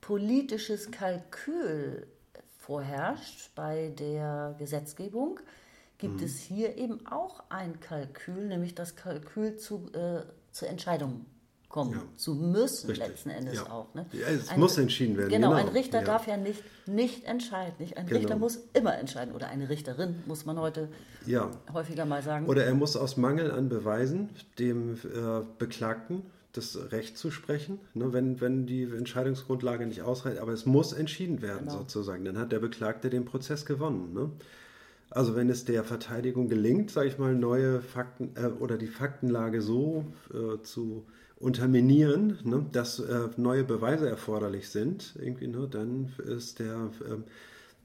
[0.00, 2.06] politisches Kalkül
[2.58, 5.40] vorherrscht bei der Gesetzgebung,
[5.98, 6.24] gibt Mhm.
[6.26, 11.26] es hier eben auch ein Kalkül, nämlich das Kalkül zu, äh, zur Entscheidung
[11.72, 12.02] kommen Ja.
[12.16, 13.08] zu müssen, Richtig.
[13.08, 13.70] letzten Endes Ja.
[13.72, 13.92] auch.
[13.94, 14.06] Ne?
[14.12, 15.60] Ja, es muss entschieden werden, Genau, genau.
[15.60, 17.74] ein Richter darf ja nicht, nicht entscheiden.
[17.78, 17.96] Nicht?
[17.96, 18.20] Ein Genau.
[18.20, 20.88] Richter muss immer entscheiden oder eine Richterin, muss man heute
[21.72, 22.46] häufiger mal sagen.
[22.46, 24.98] Oder er muss aus Mangel an Beweisen dem äh,
[25.58, 30.38] Beklagten das Recht zu sprechen, ne, wenn, wenn die Entscheidungsgrundlage nicht ausreicht.
[30.38, 31.78] Aber es muss entschieden werden, Genau.
[31.78, 32.22] sozusagen.
[32.26, 34.12] Dann hat der Beklagte den Prozess gewonnen.
[34.12, 34.30] Ne?
[35.08, 39.62] Also wenn es der Verteidigung gelingt, sage ich mal, neue Fakten äh, oder die Faktenlage
[39.62, 40.04] so
[40.34, 41.06] äh, zu
[41.42, 47.24] unterminieren, ne, dass äh, neue Beweise erforderlich sind, irgendwie, ne, dann ist der, ähm,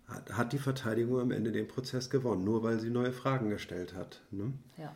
[0.07, 4.21] hat, die Verteidigung am Ende den Prozess gewonnen, nur weil sie neue Fragen gestellt hat.
[4.31, 4.53] Ne?
[4.77, 4.93] Ja.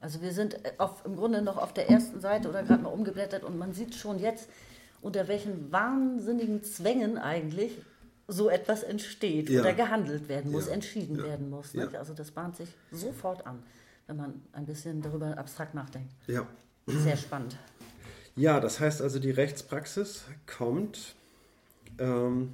[0.00, 3.44] Also wir sind auf, im Grunde noch auf der ersten Seite oder gerade mal umgeblättert
[3.44, 4.48] und man sieht schon jetzt,
[5.00, 7.72] unter welchen wahnsinnigen Zwängen eigentlich
[8.26, 9.60] so etwas entsteht Ja.
[9.60, 10.72] oder gehandelt werden muss, Ja.
[10.74, 11.24] entschieden Ja.
[11.24, 11.74] werden muss.
[11.74, 11.94] Nicht?
[11.94, 13.62] Also das bahnt sich sofort an,
[14.06, 16.10] wenn man ein bisschen darüber abstrakt nachdenkt.
[16.26, 16.46] Ja.
[16.86, 17.56] Sehr spannend.
[18.38, 21.16] Ja, das heißt also, die Rechtspraxis kommt
[21.98, 22.50] ähm,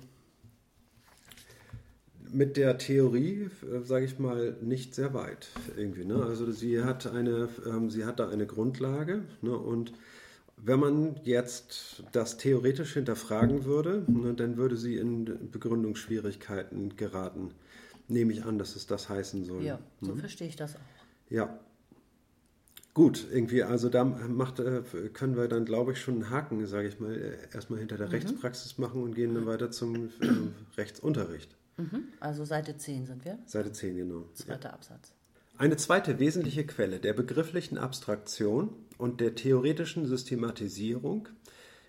[2.32, 6.06] mit der Theorie, äh, sage ich mal, nicht sehr weit irgendwie.
[6.06, 6.24] Ne?
[6.24, 9.56] Also sie hat eine, ähm, sie hat da eine Grundlage ne?
[9.56, 9.92] und
[10.56, 17.50] wenn man jetzt das theoretisch hinterfragen würde, ne, dann würde sie in Begründungsschwierigkeiten geraten.
[18.08, 19.62] Nehme ich an, dass es das heißen soll.
[19.62, 20.80] Ja, so verstehe ich das auch.
[21.28, 21.58] Ja.
[22.94, 26.86] Gut, irgendwie, also da macht, äh, können wir dann, glaube ich, schon einen Haken, sage
[26.86, 30.28] ich mal, äh, erstmal hinter der Rechtspraxis machen und gehen dann weiter zum äh,
[30.76, 31.56] Rechtsunterricht.
[31.76, 32.04] Mhm.
[32.20, 34.24] Also Seite 10 sind wir, Seite 10, genau.
[34.34, 35.12] zweiter Absatz.
[35.58, 41.28] Eine zweite wesentliche Quelle der begrifflichen Abstraktion und der theoretischen Systematisierung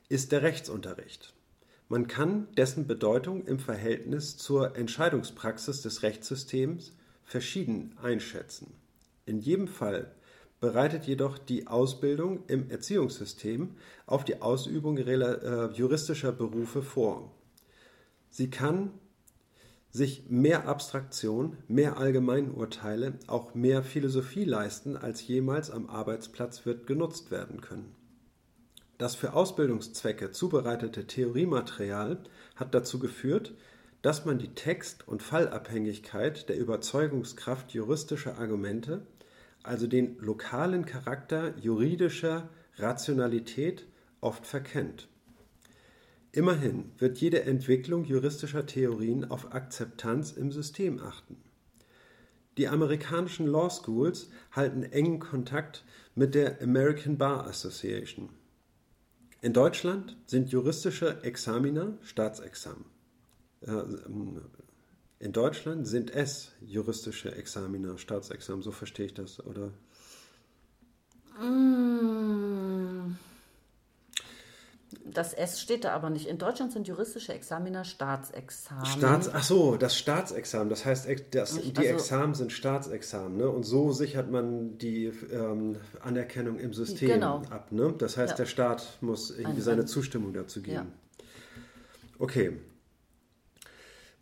[0.09, 1.35] ist der Rechtsunterricht.
[1.87, 8.73] Man kann dessen Bedeutung im Verhältnis zur Entscheidungspraxis des Rechtssystems verschieden einschätzen.
[9.27, 10.11] In jedem Fall
[10.65, 13.75] bereitet jedoch die Ausbildung im Erziehungssystem
[14.07, 17.31] auf die Ausübung äh, juristischer Berufe vor.
[18.31, 18.89] Sie kann
[19.91, 27.29] sich mehr Abstraktion, mehr Allgemeinurteile, auch mehr Philosophie leisten, als jemals am Arbeitsplatz wird genutzt
[27.29, 27.93] werden können.
[28.97, 32.23] Das für Ausbildungszwecke zubereitete Theoriematerial
[32.55, 33.53] hat dazu geführt,
[34.01, 39.05] dass man die Text- und Fallabhängigkeit der Überzeugungskraft juristischer Argumente,
[39.67, 43.87] also den lokalen Charakter juridischer Rationalität,
[44.21, 45.07] oft verkennt.
[46.31, 51.37] Immerhin wird jede Entwicklung juristischer Theorien auf Akzeptanz im System achten.
[52.57, 58.29] Die amerikanischen Law Schools halten engen Kontakt mit der American Bar Association.
[59.41, 62.85] In Deutschland sind juristische Examiner Staatsexamen.
[63.61, 64.41] Äh, ähm,
[65.19, 69.71] In Deutschland sind es juristische Examiner Staatsexamen, so verstehe ich das, oder?
[75.03, 76.27] Das S steht da aber nicht.
[76.27, 78.85] In Deutschland sind juristische Examiner Staatsexamen.
[78.85, 80.69] Staats, ach so, das Staatsexamen.
[80.69, 83.37] Das heißt, das, die also- Examen sind Staatsexamen.
[83.37, 83.49] Ne?
[83.49, 87.41] Und so sichert man die ähm, Anerkennung im System Genau.
[87.49, 87.71] ab.
[87.71, 87.93] Ne?
[87.97, 88.37] Das heißt, Ja.
[88.37, 90.75] der Staat muss irgendwie Ein- seine ein- Zustimmung dazu geben.
[91.19, 91.25] Ja.
[92.19, 92.57] Okay.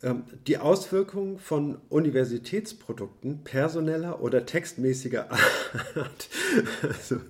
[0.04, 5.30] Ähm, Die Auswirkungen von Universitätsprodukten personeller oder textmäßiger
[5.96, 6.28] Art.
[6.82, 7.20] Also,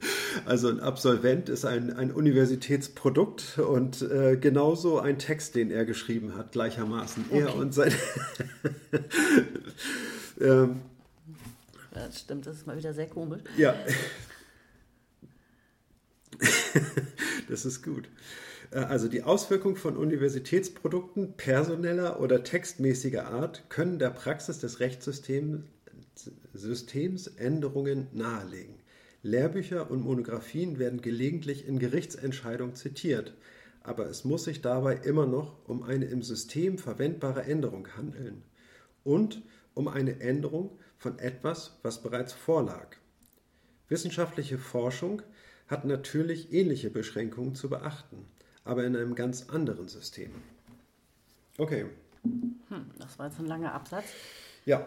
[0.44, 6.36] also ein Absolvent ist ein, ein Universitätsprodukt und äh, genauso ein Text, den er geschrieben
[6.36, 7.26] hat, gleichermaßen.
[7.30, 7.58] Er Okay.
[7.58, 7.94] und sein.
[10.40, 10.80] ähm,
[11.92, 13.42] das stimmt, das ist mal wieder sehr komisch.
[13.56, 13.74] ja.
[17.48, 18.08] das ist gut.
[18.70, 25.64] Äh, Also die Auswirkungen von Universitätsprodukten personeller oder textmäßiger Art können der Praxis des Rechtssystems
[26.52, 28.76] Systems Änderungen nahelegen.
[29.22, 33.34] Lehrbücher und Monographien werden gelegentlich in Gerichtsentscheidungen zitiert,
[33.82, 38.42] aber es muss sich dabei immer noch um eine im System verwendbare Änderung handeln
[39.02, 39.42] und
[39.74, 42.96] um eine Änderung von etwas, was bereits vorlag.
[43.88, 45.22] Wissenschaftliche Forschung
[45.66, 48.26] hat natürlich ähnliche Beschränkungen zu beachten,
[48.64, 50.30] aber in einem ganz anderen System.
[51.58, 51.86] Okay,
[52.22, 54.06] Hm, das war jetzt ein langer Absatz.
[54.64, 54.86] ja.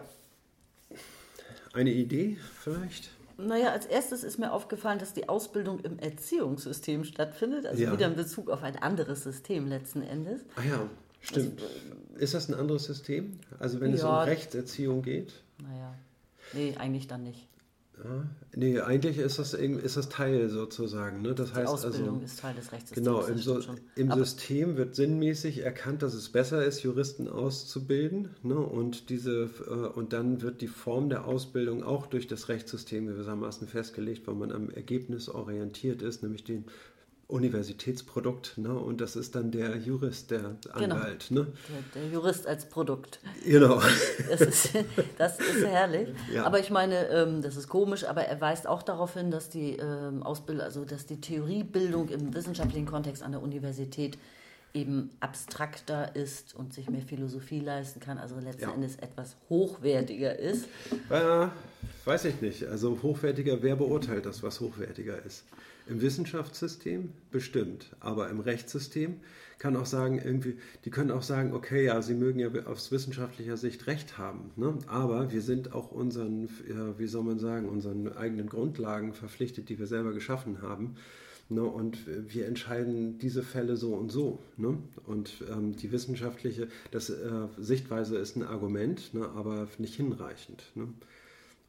[1.74, 3.10] Eine Idee vielleicht?
[3.36, 7.66] Naja, als erstes ist mir aufgefallen, dass die Ausbildung im Erziehungssystem stattfindet.
[7.66, 7.92] Also Ja.
[7.92, 10.40] wieder in Bezug auf ein anderes System letzten Endes.
[10.56, 11.62] Ah ja, stimmt.
[12.16, 13.38] Ist das ein anderes System?
[13.60, 14.22] Also wenn es um Ja.
[14.24, 15.34] Rechtserziehung geht?
[15.62, 15.94] Naja,
[16.54, 17.46] nee, eigentlich dann nicht.
[18.04, 18.26] Ja.
[18.54, 21.22] Nee, eigentlich ist das, ist das Teil sozusagen.
[21.22, 21.34] Ne?
[21.34, 23.06] Das Die heißt Ausbildung also, ist Teil des Rechtssystems.
[23.06, 23.60] Genau, im, so,
[23.94, 28.30] im System wird sinnmäßig erkannt, dass es besser ist, Juristen auszubilden.
[28.42, 28.56] Ne?
[28.56, 33.68] Und, diese, äh, und dann wird die Form der Ausbildung auch durch das Rechtssystem gewissermaßen
[33.68, 36.64] festgelegt, weil man am Ergebnis orientiert ist, nämlich dem
[37.28, 38.56] Universitätsprodukt.
[38.56, 38.72] Ne?
[38.72, 40.96] Und das ist dann der Jurist, der Genau.
[40.96, 41.30] Anwalt.
[41.30, 41.46] Ne?
[41.94, 43.20] Der, der Jurist als Produkt.
[43.44, 43.80] Genau.
[44.30, 44.70] Das ist,
[45.18, 46.08] das ist herrlich.
[46.32, 46.44] Ja.
[46.44, 49.76] Aber ich meine, ähm, das ist komisch, aber er weist auch darauf hin, dass die
[49.76, 54.16] ähm, Ausbildung, also dass die Theoriebildung im wissenschaftlichen Kontext an der Universität
[54.74, 58.74] eben abstrakter ist und sich mehr Philosophie leisten kann, also letzten Ja.
[58.74, 60.66] Endes etwas hochwertiger ist.
[61.10, 61.52] Ja,
[62.04, 62.64] weiß ich nicht.
[62.64, 65.44] Also hochwertiger, wer beurteilt das, was hochwertiger ist?
[65.88, 69.20] Im Wissenschaftssystem bestimmt, aber im Rechtssystem
[69.58, 73.56] kann auch sagen, irgendwie, die können auch sagen, okay, ja, sie mögen ja aus wissenschaftlicher
[73.56, 74.78] Sicht recht haben, ne?
[74.86, 76.48] aber wir sind auch unseren,
[76.98, 80.96] wie soll man sagen, unseren eigenen Grundlagen verpflichtet, die wir selber geschaffen haben.
[81.50, 84.38] Ne, und wir entscheiden diese Fälle so und so.
[84.58, 84.76] Ne?
[85.06, 90.64] Und ähm, die wissenschaftliche das, äh, Sichtweise ist ein Argument, ne, aber nicht hinreichend.
[90.74, 90.88] Ne?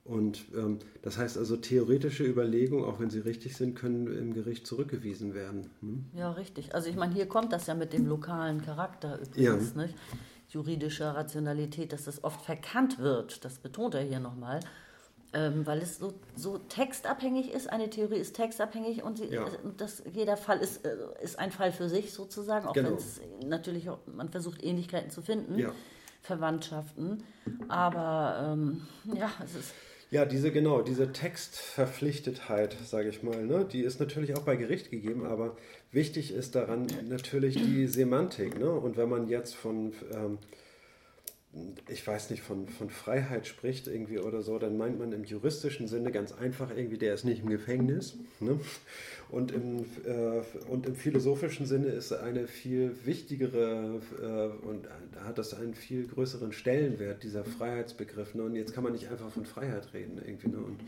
[0.04, 4.68] Und ähm, das heißt also, theoretische Überlegungen, auch wenn sie richtig sind, können im Gericht
[4.68, 5.70] zurückgewiesen werden.
[5.82, 6.04] Ne?
[6.14, 6.76] Ja, richtig.
[6.76, 9.96] Also ich meine, hier kommt das ja mit dem lokalen Charakter übrigens, nicht?
[10.50, 13.46] Juridischer Rationalität, dass das oft verkannt wird.
[13.46, 14.62] Das betont er hier nochmal.
[15.32, 17.70] Ähm, weil es so, so textabhängig ist.
[17.70, 19.46] Eine Theorie ist textabhängig und sie, Ja.
[19.64, 22.90] und das, jeder Fall ist, äh, ist ein Fall für sich sozusagen, auch Genau.
[22.90, 25.72] wenn es natürlich auch, man versucht Ähnlichkeiten zu finden, Ja.
[26.24, 27.24] Verwandtschaften.
[27.68, 29.72] Aber ähm, ja, es ist
[30.12, 34.90] Ja, diese genau, diese Textverpflichtetheit, sage ich mal, ne, die ist natürlich auch bei Gericht
[34.90, 35.56] gegeben, aber
[35.92, 38.58] wichtig ist daran natürlich die Semantik.
[38.60, 38.72] Ne?
[38.72, 40.40] Und wenn man jetzt von, ähm,
[41.88, 45.88] ich weiß nicht, von, von Freiheit spricht irgendwie oder so, dann meint man im juristischen
[45.88, 48.18] Sinne ganz einfach irgendwie, der ist nicht im Gefängnis.
[48.40, 48.60] Ne?
[49.30, 55.40] Und, im, äh, und im philosophischen Sinne ist eine viel wichtigere äh, und da hat
[55.40, 58.36] das einen viel größeren Stellenwert, dieser Freiheitsbegriff.
[58.36, 58.44] Ne?
[58.44, 60.50] Und jetzt kann man nicht einfach von Freiheit reden irgendwie.
[60.50, 60.58] Ne?
[60.58, 60.80] Und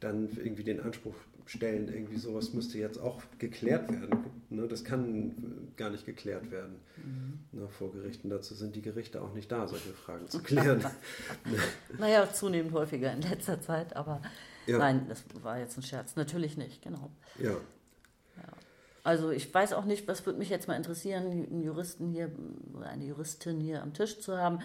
[0.00, 1.14] dann irgendwie den Anspruch
[1.50, 4.24] stellen, irgendwie sowas müsste jetzt auch geklärt werden.
[4.50, 4.68] Ne?
[4.68, 6.76] Das kann gar nicht geklärt werden
[7.50, 8.30] ne, vor Gerichten.
[8.30, 10.84] Dazu sind die Gerichte auch nicht da, solche Fragen zu klären.
[11.98, 14.22] Naja, zunehmend häufiger in letzter Zeit, aber
[14.66, 14.78] Ja.
[14.78, 16.14] nein, das war jetzt ein Scherz.
[16.14, 17.10] Natürlich nicht, genau.
[17.38, 17.56] ja.
[19.02, 22.30] Also ich weiß auch nicht, was würde mich jetzt mal interessieren, einen Juristen hier
[22.74, 24.60] oder eine Juristin hier am Tisch zu haben.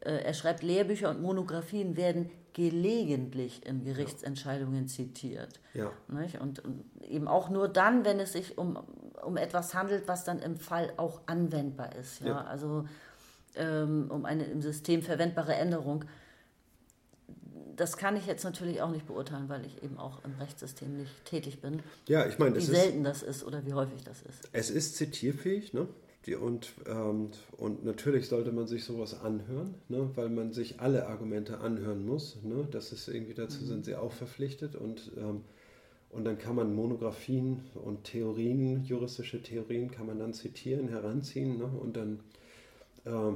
[0.00, 5.60] Äh, Er schreibt, Lehrbücher und Monographien werden gelegentlich in Gerichtsentscheidungen zitiert.
[5.74, 5.92] Ja.
[6.40, 6.62] Und,
[7.08, 8.76] eben auch nur dann, wenn es sich um,
[9.24, 12.20] um etwas handelt, was dann im Fall auch anwendbar ist.
[12.20, 12.26] Ja?
[12.26, 12.44] Ja.
[12.44, 12.86] Also
[13.56, 16.04] ähm, um eine im System verwendbare Änderung.
[17.76, 21.24] Das kann ich jetzt natürlich auch nicht beurteilen, weil ich eben auch im Rechtssystem nicht
[21.24, 21.82] tätig bin.
[22.08, 24.48] Ja, ich meine, Wie es ist, selten das ist oder wie häufig das ist.
[24.52, 25.88] es ist zitierfähig, ne?
[26.26, 30.10] Die, und, ähm, und natürlich sollte man sich sowas anhören, ne?
[30.16, 32.42] weil man sich alle Argumente anhören muss.
[32.42, 32.68] Ne?
[32.70, 35.42] Das ist irgendwie, dazu sind sie auch verpflichtet und, ähm,
[36.12, 41.66] Und dann kann man Monographien und Theorien, juristische Theorien, kann man dann zitieren, heranziehen ne?
[41.66, 42.20] und dann,
[43.04, 43.32] äh,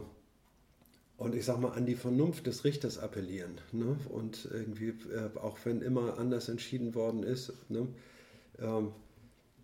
[1.16, 3.61] und ich sag mal, an die Vernunft des Richters appellieren.
[3.70, 3.97] Ne?
[4.09, 7.87] Und irgendwie, äh, auch wenn immer anders entschieden worden ist, ne?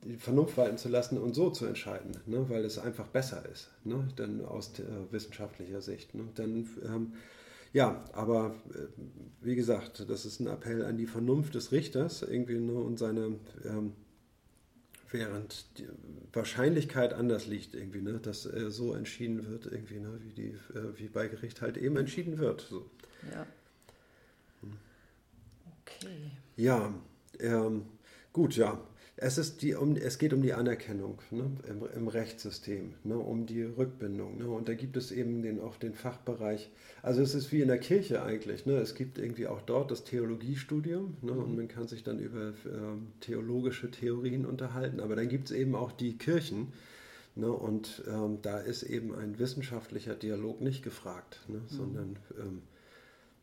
[0.05, 2.49] Die Vernunft walten zu lassen und so zu entscheiden, ne?
[2.49, 4.09] weil es einfach besser ist, ne?
[4.17, 6.15] dann aus äh, wissenschaftlicher Sicht.
[6.15, 6.29] Ne?
[6.35, 7.13] Dann, ähm,
[7.73, 8.87] ja, aber äh,
[9.43, 12.73] wie gesagt, das ist ein Appell an die Vernunft des Richters irgendwie ne?
[12.73, 13.93] und seine, ähm,
[15.11, 15.89] während die
[16.33, 18.21] Wahrscheinlichkeit anders liegt irgendwie, ne?
[18.21, 20.19] dass äh, so entschieden wird irgendwie, ne?
[20.23, 22.63] wie, die, äh, wie bei Gericht halt eben entschieden wird.
[22.63, 22.87] So.
[23.33, 23.47] Ja.
[25.83, 26.31] Okay.
[26.57, 26.95] Ja,
[27.39, 27.85] ähm,
[28.33, 28.81] gut, ja.
[29.23, 33.45] Es, ist die, um, es geht um die Anerkennung ne, im, im, Rechtssystem, ne, um
[33.45, 34.39] die Rückbindung.
[34.39, 36.71] Ne, und da gibt es eben den, auch den Fachbereich.
[37.03, 38.65] Also es ist wie in der Kirche eigentlich.
[38.65, 42.49] Ne, es gibt irgendwie auch dort das Theologiestudium ne, und man kann sich dann über
[42.49, 42.53] äh,
[43.21, 45.01] theologische Theorien unterhalten.
[45.01, 46.73] Aber dann gibt es eben auch die Kirchen.
[47.37, 51.63] Ne, und ähm, da ist eben ein wissenschaftlicher Dialog nicht gefragt, mhm.
[51.69, 52.63] sondern ähm,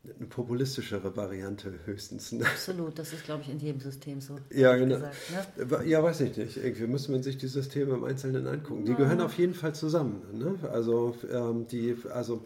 [0.04, 2.32] eine populistischere Variante höchstens.
[2.32, 2.46] Ne?
[2.46, 4.38] Absolut, das ist, glaube ich, in jedem System so.
[4.50, 4.96] Ja, genau.
[4.96, 5.86] Gesagt, ne?
[5.86, 6.56] Ja, weiß ich nicht.
[6.56, 8.84] Irgendwie müsste man sich die Systeme im Einzelnen angucken.
[8.84, 8.96] Die ja.
[8.96, 10.22] gehören auf jeden Fall zusammen.
[10.32, 10.58] Ne?
[10.70, 12.42] Also, ähm, die, also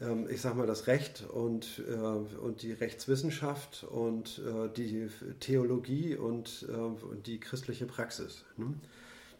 [0.00, 5.08] ähm, ich sage mal, das Recht und, äh, und die Rechtswissenschaft und äh, die
[5.40, 8.44] Theologie und, äh, und die christliche Praxis.
[8.56, 8.74] Ne?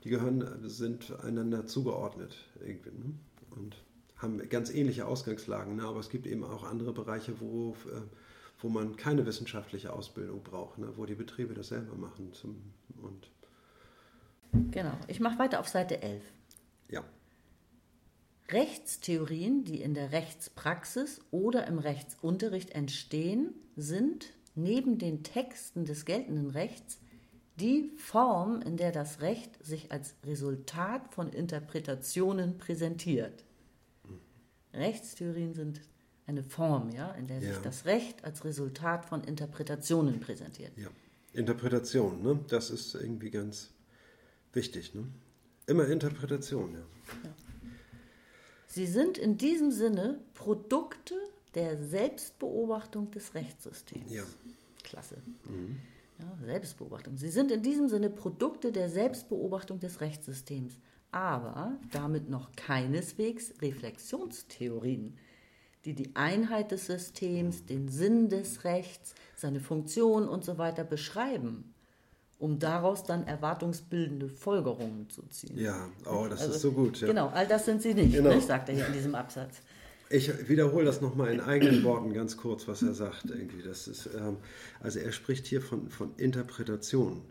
[0.04, 2.90] Die gehören, sind einander zugeordnet irgendwie.
[2.90, 3.14] Ne?
[3.50, 3.76] Und
[4.16, 5.84] haben ganz ähnliche Ausgangslagen, ne?
[5.84, 8.00] aber es gibt eben auch andere Bereiche, wo, äh,
[8.60, 10.92] wo man keine wissenschaftliche Ausbildung braucht, ne?
[10.96, 12.32] wo die Betriebe das selber machen.
[12.32, 13.30] Zum, und
[14.70, 16.22] genau, ich mache weiter auf Seite 11.
[16.88, 17.04] Ja.
[18.50, 26.50] Rechtstheorien, die in der Rechtspraxis oder im Rechtsunterricht entstehen, sind neben den Texten des geltenden
[26.50, 27.00] Rechts
[27.56, 33.45] die Form, in der das Recht sich als Resultat von Interpretationen präsentiert.
[34.76, 35.80] Rechtstheorien sind
[36.26, 37.52] eine Form, ja, in der ja.
[37.52, 40.72] sich das Recht als Resultat von Interpretationen präsentiert.
[40.76, 40.88] Ja,
[41.32, 42.38] Interpretation, ne?
[42.48, 43.70] das ist irgendwie ganz
[44.52, 44.94] wichtig.
[44.94, 45.06] Ne?
[45.66, 46.78] Immer Interpretation, ja.
[47.24, 47.34] ja.
[48.66, 51.14] Sie sind in diesem Sinne Produkte
[51.54, 54.12] der Selbstbeobachtung des Rechtssystems.
[54.12, 54.24] Ja.
[54.82, 55.16] Klasse.
[55.44, 55.76] Mhm.
[56.18, 57.16] Ja, Selbstbeobachtung.
[57.16, 60.78] Sie sind in diesem Sinne Produkte der Selbstbeobachtung des Rechtssystems
[61.16, 65.16] aber damit noch keineswegs Reflexionstheorien,
[65.86, 71.72] die die Einheit des Systems, den Sinn des Rechts, seine Funktion und so weiter beschreiben,
[72.38, 75.56] um daraus dann erwartungsbildende Folgerungen zu ziehen.
[75.56, 77.00] Ja, oh, das also, ist so gut.
[77.00, 77.06] Ja.
[77.06, 78.34] Genau, all das sind sie nicht, genau.
[78.34, 79.62] ne, sagt er hier in diesem Absatz.
[80.10, 83.24] Ich wiederhole das nochmal in eigenen Worten ganz kurz, was er sagt.
[83.30, 83.62] Irgendwie.
[83.62, 84.36] Das ist, ähm,
[84.80, 87.22] also er spricht hier von, von Interpretation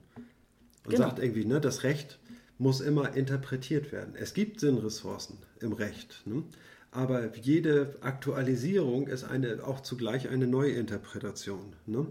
[0.85, 1.07] und genau.
[1.07, 2.19] sagt irgendwie, ne, das Recht
[2.57, 4.13] muss immer interpretiert werden.
[4.15, 6.43] Es gibt Sinnressourcen im Recht, ne?
[6.91, 11.73] aber jede Aktualisierung ist eine, auch zugleich eine Neuinterpretation.
[11.85, 12.07] Ne?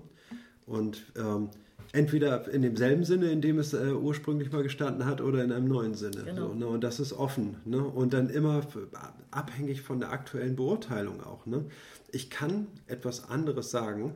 [0.66, 1.50] Und ähm,
[1.92, 5.68] entweder in demselben Sinne, in dem es äh, ursprünglich mal gestanden hat, oder in einem
[5.68, 6.24] neuen Sinne.
[6.24, 6.48] Genau.
[6.48, 6.66] So, ne?
[6.66, 7.57] Und das ist offen.
[7.64, 7.83] Ne?
[7.83, 8.66] Und dann immer
[9.30, 11.46] abhängig von der aktuellen Beurteilung auch.
[11.46, 11.64] Ne?
[12.12, 14.14] Ich kann etwas anderes sagen,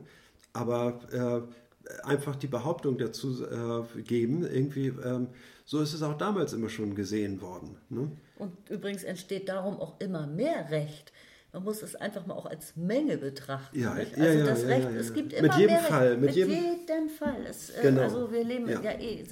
[0.53, 4.87] aber äh, einfach die Behauptung dazu äh, geben, irgendwie.
[5.03, 5.27] Ähm,
[5.69, 7.77] so ist es auch damals immer schon gesehen worden.
[7.89, 8.09] Ne?
[8.39, 11.13] Und übrigens entsteht darum auch immer mehr Recht.
[11.53, 13.79] Man muss es einfach mal auch als Menge betrachten.
[13.79, 14.17] Ja, nicht?
[14.17, 16.21] Also ja, das ja, Recht, ja, es gibt immer mit jedem mehr Fall, Recht.
[16.21, 17.45] Mit, jedem, jedem Fall.
[17.47, 18.01] Es, äh, genau.
[18.01, 18.81] Also wir leben ja.
[18.81, 19.23] eh,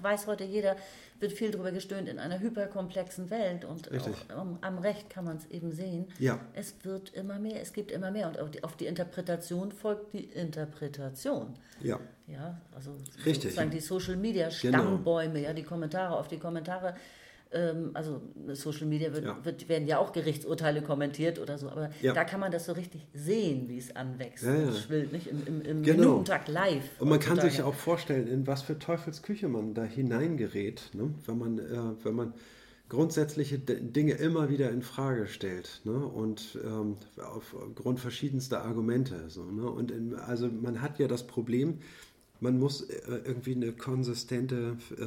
[0.00, 0.76] weiß heute jeder,
[1.22, 3.88] wird viel darüber gestöhnt in einer hyperkomplexen Welt und
[4.36, 6.06] am, am, Recht kann man es eben sehen.
[6.18, 6.40] Ja.
[6.52, 10.12] Es wird immer mehr, es gibt immer mehr und auf die, auf die Interpretation folgt
[10.12, 11.54] die Interpretation.
[11.80, 11.98] Ja.
[12.26, 12.92] Ja, also
[13.24, 13.42] Richtig.
[13.42, 14.78] sozusagen die Social Media genau.
[14.78, 15.46] Stammbäume, genau.
[15.48, 16.94] ja, die Kommentare auf die Kommentare ähm,
[17.94, 19.44] also Social Media wird, ja.
[19.44, 22.12] Wird, werden ja auch Gerichtsurteile kommentiert oder so, aber ja.
[22.12, 25.26] da kann man das so richtig sehen, wie es anwächst ja, und schwillt, nicht?
[25.26, 26.00] Im, im, im genau.
[26.00, 26.84] Minutentakt live.
[26.98, 31.14] Und man kann sich auch vorstellen, in was für Teufels man da hineingerät, ne?
[31.26, 32.34] wenn man, äh, wenn man
[32.88, 35.92] grundsätzliche Dinge immer wieder in Frage stellt ne?
[35.92, 39.28] und ähm, aufgrund verschiedenster Argumente.
[39.28, 39.64] So, ne?
[39.70, 41.78] Und in, also man hat ja das Problem,
[42.40, 45.04] man muss äh, irgendwie eine konsistente äh,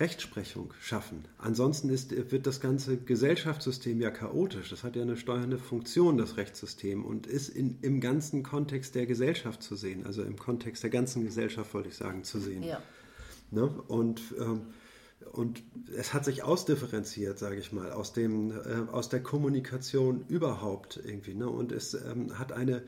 [0.00, 1.24] Rechtsprechung schaffen.
[1.38, 4.70] Ansonsten ist, wird das ganze Gesellschaftssystem ja chaotisch.
[4.70, 9.06] Das hat ja eine steuernde Funktion, das Rechtssystem, und ist in, im ganzen Kontext der
[9.06, 12.62] Gesellschaft zu sehen, also im Kontext der ganzen Gesellschaft, wollte ich sagen, zu sehen.
[12.62, 12.80] Ja.
[13.50, 13.66] Ne?
[13.88, 14.60] Und, ähm,
[15.32, 15.62] und
[15.96, 21.34] es hat sich ausdifferenziert, sage ich mal, aus, dem, äh, aus der Kommunikation überhaupt irgendwie.
[21.34, 21.48] Ne?
[21.48, 22.84] Und es ähm, hat eine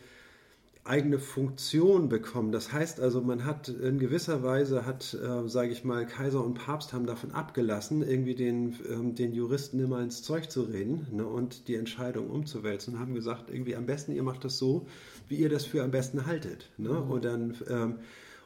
[0.90, 2.50] eigene Funktion bekommen.
[2.50, 6.54] Das heißt also, man hat in gewisser Weise, hat, äh, sage ich mal, Kaiser und
[6.54, 11.24] Papst haben davon abgelassen, irgendwie den, ähm, den Juristen immer ins Zeug zu reden ne,
[11.24, 14.88] und die Entscheidung umzuwälzen und haben gesagt, irgendwie am besten, ihr macht das so,
[15.28, 16.68] wie ihr das für am besten haltet.
[16.76, 16.90] Ne?
[16.90, 17.10] Mhm.
[17.10, 17.56] Und dann...
[17.68, 17.94] Ähm,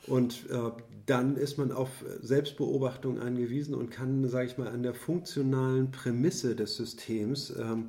[0.07, 0.70] und äh,
[1.07, 1.88] dann ist man auf
[2.20, 7.86] Selbstbeobachtung angewiesen und kann, sage ich mal, an der funktionalen Prämisse des Systems ähm,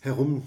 [0.00, 0.42] herum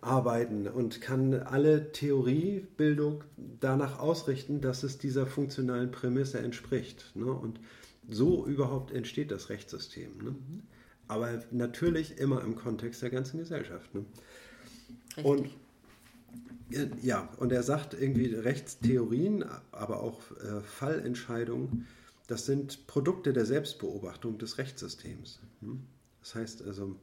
[0.00, 3.24] arbeiten und kann alle Theoriebildung
[3.60, 7.12] danach ausrichten, dass es dieser funktionalen Prämisse entspricht.
[7.14, 7.26] Ne?
[7.26, 7.60] Und
[8.08, 10.10] so überhaupt entsteht das Rechtssystem.
[10.22, 10.34] Ne?
[11.08, 13.94] Aber natürlich immer im Kontext der ganzen Gesellschaft.
[13.94, 14.04] Ne?
[15.22, 15.50] Und
[17.02, 21.86] ja, und er sagt irgendwie Rechtstheorien, aber auch äh, Fallentscheidungen,
[22.26, 25.40] das sind Produkte der Selbstbeobachtung des Rechtssystems.
[25.60, 25.84] Hm?
[26.20, 26.96] Das heißt also,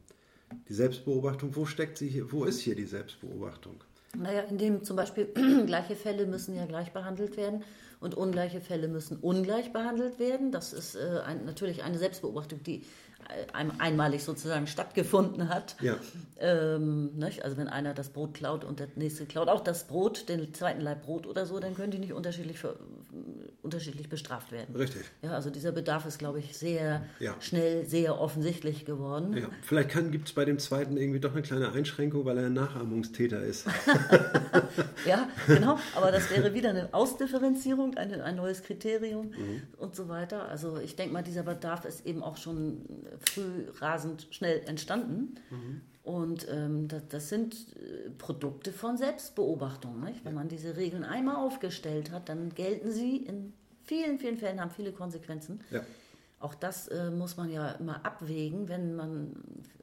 [0.67, 3.83] die Selbstbeobachtung, wo steckt sie hier, wo ist hier die Selbstbeobachtung?
[4.17, 5.25] Naja, indem zum Beispiel
[5.65, 7.63] gleiche Fälle müssen ja gleich behandelt werden
[7.99, 10.51] und ungleiche Fälle müssen ungleich behandelt werden.
[10.51, 12.83] Das ist äh, ein, natürlich eine Selbstbeobachtung, die
[13.53, 15.76] einmalig sozusagen stattgefunden hat.
[15.82, 15.97] Ja.
[16.39, 17.11] Ähm,
[17.41, 20.82] also wenn einer das Brot klaut und der nächste klaut auch das Brot, den zweiten
[20.82, 22.78] Leib Brot oder so, dann können die nicht unterschiedlich, für,
[23.61, 24.76] unterschiedlich bestraft werden.
[24.76, 25.03] Richtig.
[25.22, 27.36] Ja, also dieser Bedarf ist, glaube ich, sehr ja.
[27.39, 29.38] schnell, sehr offensichtlich geworden.
[29.38, 29.49] Ja.
[29.61, 33.41] Vielleicht gibt es bei dem zweiten irgendwie doch eine kleine Einschränkung, weil er ein Nachahmungstäter
[33.43, 33.67] ist.
[35.05, 35.78] ja, genau.
[35.95, 39.61] Aber das wäre wieder eine Ausdifferenzierung, ein, ein neues Kriterium mhm.
[39.78, 40.47] und so weiter.
[40.49, 42.82] Also ich denke mal, dieser Bedarf ist eben auch schon
[43.20, 45.36] früh rasend schnell entstanden.
[45.49, 45.82] Mhm.
[46.03, 49.99] Und ähm, das, das, sind äh, Produkte von Selbstbeobachtung.
[50.03, 50.26] Nicht?
[50.26, 53.53] Wenn man diese Regeln einmal aufgestellt hat, dann gelten sie in
[53.84, 55.62] vielen, vielen Fällen, haben viele Konsequenzen.
[55.70, 55.82] Ja.
[56.39, 59.36] Auch das äh, muss man ja immer abwägen, wenn man,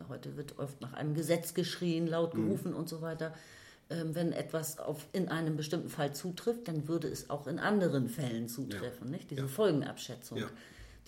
[0.08, 2.46] heute wird oft nach einem Gesetz geschrien, laut mhm.
[2.46, 2.78] gerufen mhm.
[2.78, 3.32] und so weiter.
[3.88, 8.08] Ähm, wenn etwas auf, in einem bestimmten Fall zutrifft, dann würde es auch in anderen
[8.08, 9.06] Fällen zutreffen.
[9.06, 9.12] Ja.
[9.12, 9.30] Nicht?
[9.30, 9.48] Diese ja.
[9.48, 10.42] Folgenabschätzung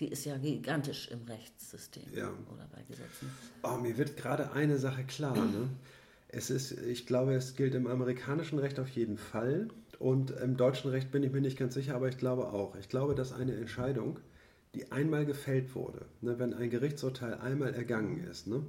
[0.00, 2.30] die ist ja gigantisch im Rechtssystem ja.
[2.52, 3.30] oder bei Gesetzen.
[3.62, 5.36] Oh, mir wird gerade eine Sache klar.
[5.36, 5.68] Ne?
[6.28, 10.90] Es ist, ich glaube, es gilt im amerikanischen Recht auf jeden Fall und im deutschen
[10.90, 12.74] Recht bin ich mir nicht ganz sicher, aber ich glaube auch.
[12.76, 14.18] Ich glaube, dass eine Entscheidung,
[14.74, 18.64] die einmal gefällt wurde, ne, wenn ein Gerichtsurteil einmal ergangen ist, ne,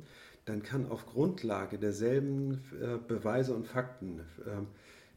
[0.45, 4.63] dann kann auf Grundlage derselben äh, Beweise und Fakten äh,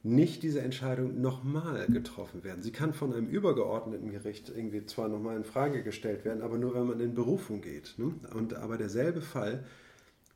[0.05, 2.63] nicht diese Entscheidung nochmal getroffen werden.
[2.63, 6.75] Sie kann von einem übergeordneten Gericht irgendwie zwar nochmal in Frage gestellt werden, aber nur
[6.75, 7.95] wenn man in Berufung geht.
[7.97, 8.15] Ne?
[8.35, 9.65] Und, aber derselbe Fall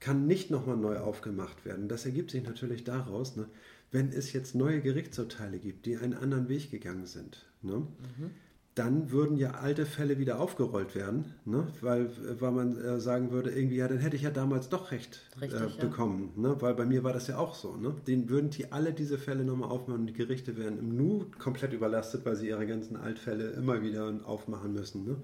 [0.01, 1.87] kann nicht nochmal neu aufgemacht werden.
[1.89, 3.47] Das ergibt sich natürlich daraus, ne,
[3.91, 7.47] wenn es jetzt neue Gerichtsurteile gibt, die einen anderen Weg gegangen sind.
[7.63, 7.87] Ne?
[8.19, 8.31] Mhm
[8.79, 11.67] dann würden ja alte Fälle wieder aufgerollt werden, ne?
[11.81, 15.21] weil, weil man äh, sagen würde, irgendwie, ja, dann hätte ich ja damals doch recht
[15.41, 16.43] Richtig, äh, bekommen, ja.
[16.43, 16.57] ne?
[16.61, 17.77] weil bei mir war das ja auch so.
[17.77, 17.95] Ne?
[18.07, 21.73] Den würden die alle diese Fälle nochmal aufmachen und die Gerichte wären im Nu komplett
[21.73, 25.05] überlastet, weil sie ihre ganzen Altfälle immer wieder aufmachen müssen.
[25.05, 25.17] Ne?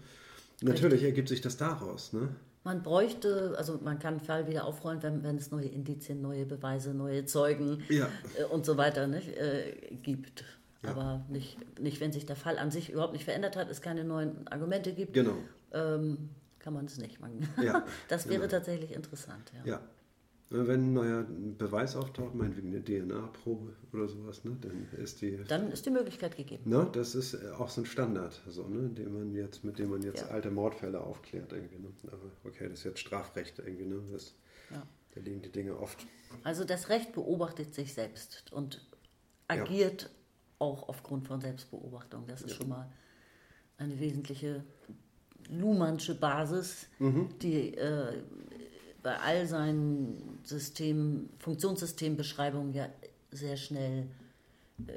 [0.62, 2.12] Natürlich ergibt sich das daraus.
[2.12, 2.28] Ne?
[2.64, 6.46] Man bräuchte, also man kann einen Fall wieder aufrollen, wenn, wenn es neue Indizien, neue
[6.46, 8.08] Beweise, neue Zeugen ja.
[8.38, 10.44] äh, und so weiter nicht, äh, gibt.
[10.84, 10.90] Ja.
[10.90, 14.04] Aber nicht, nicht, wenn sich der Fall an sich überhaupt nicht verändert hat, es keine
[14.04, 15.36] neuen Argumente gibt, genau.
[15.72, 17.48] ähm, kann man es nicht machen.
[17.62, 18.50] Ja, das wäre genau.
[18.50, 19.52] tatsächlich interessant.
[19.64, 19.72] Ja.
[19.72, 19.80] ja.
[20.50, 21.24] Wenn ein neuer
[21.58, 25.42] Beweis auftaucht, meinetwegen eine DNA-Probe oder sowas, ne, dann ist die.
[25.48, 26.70] Dann ist die Möglichkeit gegeben.
[26.70, 30.02] Ne, das ist auch so ein Standard, so, ne, den man jetzt, mit dem man
[30.02, 30.28] jetzt ja.
[30.28, 31.52] alte Mordfälle aufklärt.
[31.52, 31.88] Irgendwie, ne?
[32.06, 34.00] Aber okay, das ist jetzt Strafrecht irgendwie, ne?
[34.12, 34.34] Das,
[34.70, 34.82] ja.
[35.14, 36.06] Da liegen die Dinge oft.
[36.42, 38.84] Also das Recht beobachtet sich selbst und
[39.48, 40.10] agiert
[40.64, 42.26] auch aufgrund von Selbstbeobachtung.
[42.26, 42.56] Das ist ja.
[42.56, 42.88] schon mal
[43.78, 44.64] eine wesentliche
[45.50, 47.28] Luhmannsche Basis, mhm.
[47.40, 48.22] die äh,
[49.02, 52.88] bei all seinen System, Funktionssystembeschreibungen ja
[53.30, 54.08] sehr schnell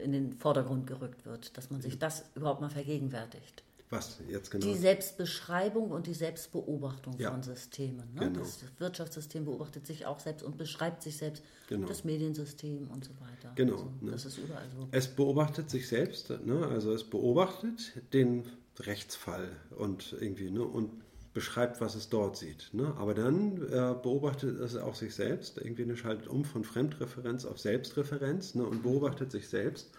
[0.04, 3.64] in den Vordergrund gerückt wird, dass man sich das überhaupt mal vergegenwärtigt.
[3.90, 4.66] Was jetzt genau?
[4.66, 7.32] Die Selbstbeschreibung und die Selbstbeobachtung ja.
[7.32, 8.14] von Systemen.
[8.14, 8.20] Ne?
[8.20, 8.40] Genau.
[8.40, 11.42] Das Wirtschaftssystem beobachtet sich auch selbst und beschreibt sich selbst.
[11.70, 11.88] Genau.
[11.88, 13.54] Das Mediensystem und so weiter.
[13.56, 13.74] Genau.
[13.74, 14.12] Also, ne?
[14.12, 14.90] Das ist überall so.
[14.92, 16.68] Es beobachtet sich selbst, ne?
[16.68, 18.44] also es beobachtet den
[18.78, 20.64] Rechtsfall und irgendwie ne?
[20.64, 20.92] und
[21.34, 22.70] beschreibt, was es dort sieht.
[22.74, 22.94] Ne?
[22.98, 27.60] Aber dann äh, beobachtet es auch sich selbst, irgendwie ne, schaltet um von Fremdreferenz auf
[27.60, 28.66] Selbstreferenz ne?
[28.66, 29.92] und beobachtet sich selbst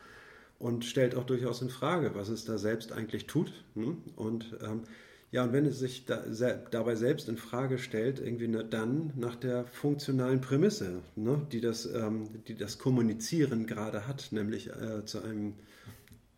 [0.59, 3.53] und stellt auch durchaus in Frage, was es da selbst eigentlich tut.
[3.75, 3.97] Ne?
[4.17, 4.83] Und ähm,
[5.31, 9.13] ja, und wenn es sich da, se dabei selbst in Frage stellt, irgendwie ne, dann
[9.17, 15.05] nach der funktionalen Prämisse, ne, die, das, ähm, die das Kommunizieren gerade hat, nämlich äh,
[15.05, 15.55] zu einem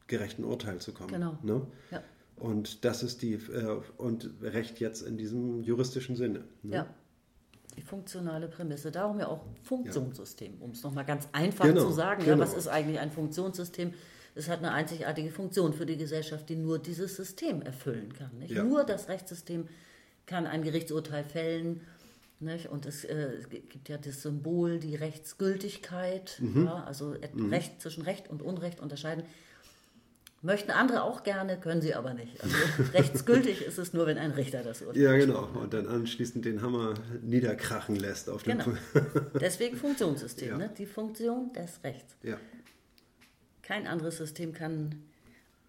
[0.09, 1.13] gerechten Urteil zu kommen.
[1.13, 1.39] Genau.
[1.43, 1.67] Ne?
[1.93, 2.03] Ja.
[2.37, 6.45] Und das ist die, äh, und Recht jetzt in diesem juristischen Sinne.
[6.63, 6.77] Ne?
[6.77, 6.95] Ja.
[7.77, 8.91] Die funktionale Prämisse.
[8.91, 12.25] Darum ja auch Funktionssystem, um es nochmal ganz einfach Genau, zu sagen.
[12.25, 12.37] genau.
[12.37, 13.95] Ja, was ist eigentlich ein Funktionssystem?
[14.35, 18.31] Es hat eine einzigartige Funktion für die Gesellschaft, die nur dieses System erfüllen kann.
[18.47, 18.63] Ja.
[18.65, 19.69] Nur das Rechtssystem
[20.27, 21.81] kann ein Gerichtsurteil fällen.
[22.43, 22.69] Nicht?
[22.71, 26.65] Und es äh, gibt ja das Symbol, die Rechtsgültigkeit, Mhm.
[26.65, 29.25] ja, also et- Recht zwischen Recht und Unrecht unterscheiden.
[30.43, 32.43] Möchten andere auch gerne, können sie aber nicht.
[32.43, 32.57] Also
[32.95, 35.49] rechtsgültig ist es nur, wenn ein Richter das Urteil Ja, genau.
[35.55, 38.77] Und dann anschließend den Hammer niederkrachen lässt auf den Genau.
[39.41, 40.57] Deswegen Funktionssystem, Ja.
[40.59, 40.71] ne?
[40.79, 42.17] die Funktion des Rechts.
[42.23, 42.39] Ja,
[43.63, 44.95] Kein anderes System kann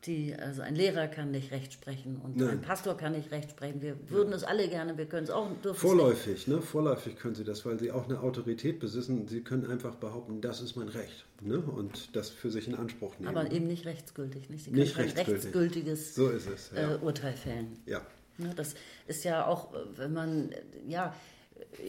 [0.06, 2.50] die, also ein Lehrer kann nicht Recht sprechen und Nein.
[2.50, 3.82] ein Pastor kann nicht Recht sprechen.
[3.82, 5.80] Wir würden es alle gerne, wir können es auch, dürfen.
[5.80, 6.62] Vorläufig, ne?
[6.62, 9.28] Vorläufig können sie das, weil sie auch eine Autorität besitzen.
[9.28, 11.26] Sie können einfach behaupten, das ist mein Recht.
[11.42, 11.60] Ne?
[11.60, 13.36] Und das für sich in Anspruch nehmen.
[13.36, 14.50] Aber eben nicht rechtsgültig.
[14.50, 14.64] Nicht?
[14.66, 15.34] Sie können Nicht kein rechtsgültig.
[15.46, 16.46] rechtsgültiges so es.
[16.76, 16.94] Ja.
[16.94, 17.78] äh, Urteil fällen.
[17.86, 18.02] ja.
[18.38, 18.74] Ne, das
[19.08, 21.14] ist ja auch, äh, wenn man, äh, ja,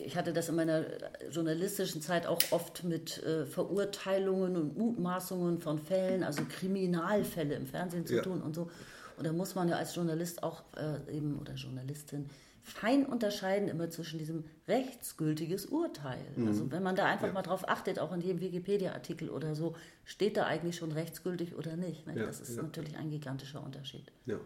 [0.04, 0.84] ich hatte das in meiner
[1.30, 8.06] journalistischen Zeit auch oft mit äh, Verurteilungen und Mutmaßungen von Fällen, also Kriminalfälle im Fernsehen
[8.06, 8.22] zu Ja.
[8.22, 8.70] tun und so.
[9.16, 12.26] Und da muss man ja als Journalist auch äh, eben oder Journalistin
[12.64, 16.20] fein unterscheiden immer zwischen diesem rechtsgültiges Urteil.
[16.36, 16.46] Mhm.
[16.46, 20.36] Also wenn man da einfach mal drauf achtet, auch in jedem Wikipedia-Artikel oder so, steht
[20.36, 22.06] da eigentlich schon rechtsgültig oder nicht.
[22.06, 22.16] Ne?
[22.18, 22.62] Ja, das ist ja.
[22.62, 24.12] natürlich ein gigantischer Unterschied.
[24.26, 24.36] ja,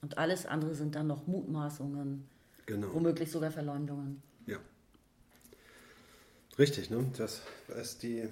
[0.00, 2.26] Und alles andere sind dann noch Mutmaßungen,
[2.70, 2.94] genau.
[2.94, 4.22] womöglich sogar Verleumdungen.
[4.46, 4.58] Ja.
[6.58, 7.04] Richtig, ne?
[7.16, 7.42] Das
[7.80, 8.28] ist die.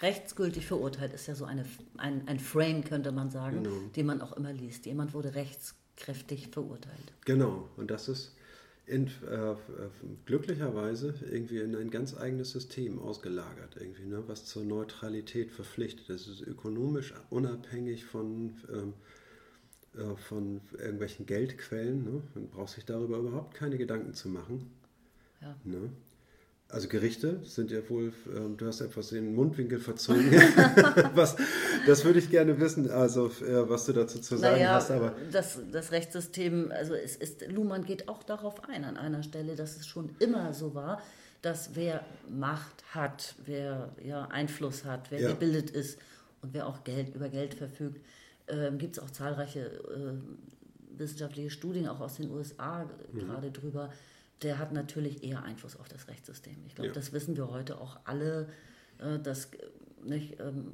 [0.00, 1.64] Rechtsgültig verurteilt ist ja so eine,
[1.98, 3.76] ein, ein Frame, könnte man sagen, Genau.
[3.94, 4.86] den man auch immer liest.
[4.86, 7.12] Jemand wurde rechtskräftig verurteilt.
[7.24, 7.68] Genau.
[7.76, 8.32] Und das ist
[8.86, 9.54] in, äh,
[10.26, 14.24] glücklicherweise irgendwie in ein ganz eigenes System ausgelagert, irgendwie, ne?
[14.26, 16.10] was zur Neutralität verpflichtet.
[16.10, 18.94] Das ist ökonomisch unabhängig von, ähm,
[19.96, 22.04] äh, von irgendwelchen Geldquellen.
[22.04, 22.22] Ne?
[22.34, 24.70] Man braucht sich darüber überhaupt keine Gedanken zu machen.
[25.40, 25.56] Ja.
[25.64, 25.90] Ne?
[26.68, 30.32] Also Gerichte sind ja wohl, ähm, du hast etwas den Mundwinkel verzogen.
[31.14, 31.36] was,
[31.86, 34.90] das würde ich gerne wissen, also äh, was du dazu zu sagen naja, hast.
[34.90, 39.54] Aber das, das Rechtssystem, also es ist, Luhmann geht auch darauf ein an einer Stelle,
[39.54, 41.00] dass es schon immer so war,
[41.42, 45.28] dass wer Macht hat, wer ja, Einfluss hat, wer Ja.
[45.30, 45.98] gebildet ist
[46.42, 48.00] und wer auch Geld über Geld verfügt,
[48.48, 53.18] ähm, gibt es auch zahlreiche äh, wissenschaftliche Studien, auch aus den USA Mhm.
[53.18, 53.90] gerade drüber.
[54.42, 56.56] Der hat natürlich eher Einfluss auf das Rechtssystem.
[56.66, 56.94] Ich glaube, Ja.
[56.94, 58.48] das wissen wir heute auch alle,
[58.98, 59.48] äh, dass
[60.04, 60.72] nicht, ähm,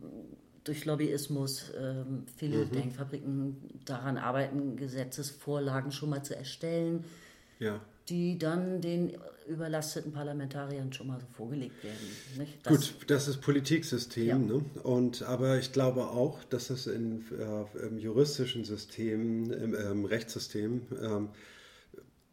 [0.65, 2.73] durch Lobbyismus ähm, viele Mhm.
[2.73, 3.57] Denkfabriken
[3.87, 7.05] daran arbeiten, Gesetzesvorlagen schon mal zu erstellen,
[7.61, 7.81] ja.
[8.09, 9.13] die dann den
[9.49, 12.49] überlasteten Parlamentariern schon mal so vorgelegt werden.
[12.65, 14.39] Das- Gut, das ist Politiksystem, Ja.
[14.39, 14.65] ne?
[14.83, 20.83] Und aber ich glaube auch, dass es in, äh, im juristischen System, im ähm, Rechtssystem
[21.03, 21.29] ähm,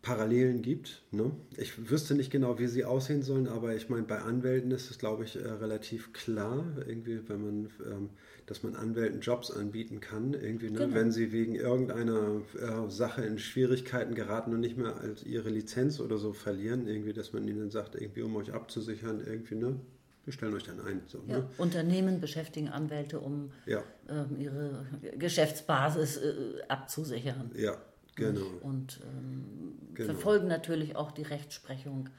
[0.02, 1.04] Parallelen gibt.
[1.12, 1.32] Ne?
[1.58, 5.00] Ich wüsste nicht genau, wie sie aussehen sollen, aber ich meine, bei Anwälten ist es,
[5.00, 8.10] glaube ich, äh, relativ klar, irgendwie, wenn man, ähm,
[8.46, 10.80] dass man Anwälten Jobs anbieten kann, irgendwie, ne?
[10.80, 10.96] Genau.
[10.96, 16.00] wenn sie wegen irgendeiner äh, Sache in Schwierigkeiten geraten und nicht mehr als ihre Lizenz
[16.00, 19.80] oder so verlieren, irgendwie, dass man ihnen sagt, irgendwie, um euch abzusichern, irgendwie, ne?
[20.24, 21.02] Wir stellen euch dann ein.
[21.08, 21.50] So, ja, ne?
[21.58, 24.86] Unternehmen beschäftigen Anwälte, um ja, ähm, ihre
[25.18, 26.34] Geschäftsbasis äh,
[26.68, 27.52] abzusichern.
[27.56, 27.78] ja,
[28.18, 28.46] genau.
[28.62, 30.14] Und ähm, Genau.
[30.14, 32.10] verfolgen natürlich auch die Rechtsprechung,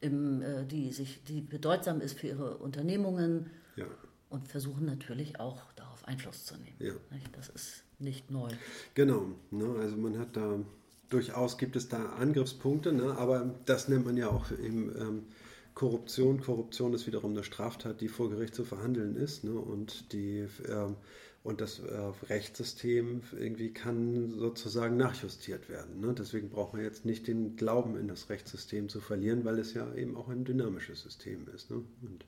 [0.00, 3.84] im, äh, die, sich, die bedeutsam ist für ihre Unternehmungen Ja,
[4.30, 6.76] und versuchen natürlich auch darauf Einfluss zu nehmen.
[6.78, 6.92] Ja.
[7.36, 8.48] Das ist nicht neu.
[8.94, 9.26] genau.
[9.50, 9.76] Ne?
[9.78, 10.58] Also man hat da,
[11.10, 13.14] durchaus gibt es da Angriffspunkte, ne?
[13.18, 15.22] aber das nennt man ja auch eben ähm,
[15.74, 16.40] Korruption.
[16.40, 19.44] Korruption ist wiederum eine Straftat, die vor Gericht zu verhandeln ist.
[19.44, 19.52] Ne?
[19.52, 20.96] Und, die, ähm,
[21.44, 21.96] und das äh,
[22.28, 26.00] Rechtssystem irgendwie kann sozusagen nachjustiert werden.
[26.00, 26.14] Ne?
[26.16, 29.92] Deswegen braucht man jetzt nicht den Glauben in das Rechtssystem zu verlieren, weil es ja
[29.94, 31.70] eben auch ein dynamisches System ist.
[31.70, 31.82] Ne?
[32.02, 32.24] Und,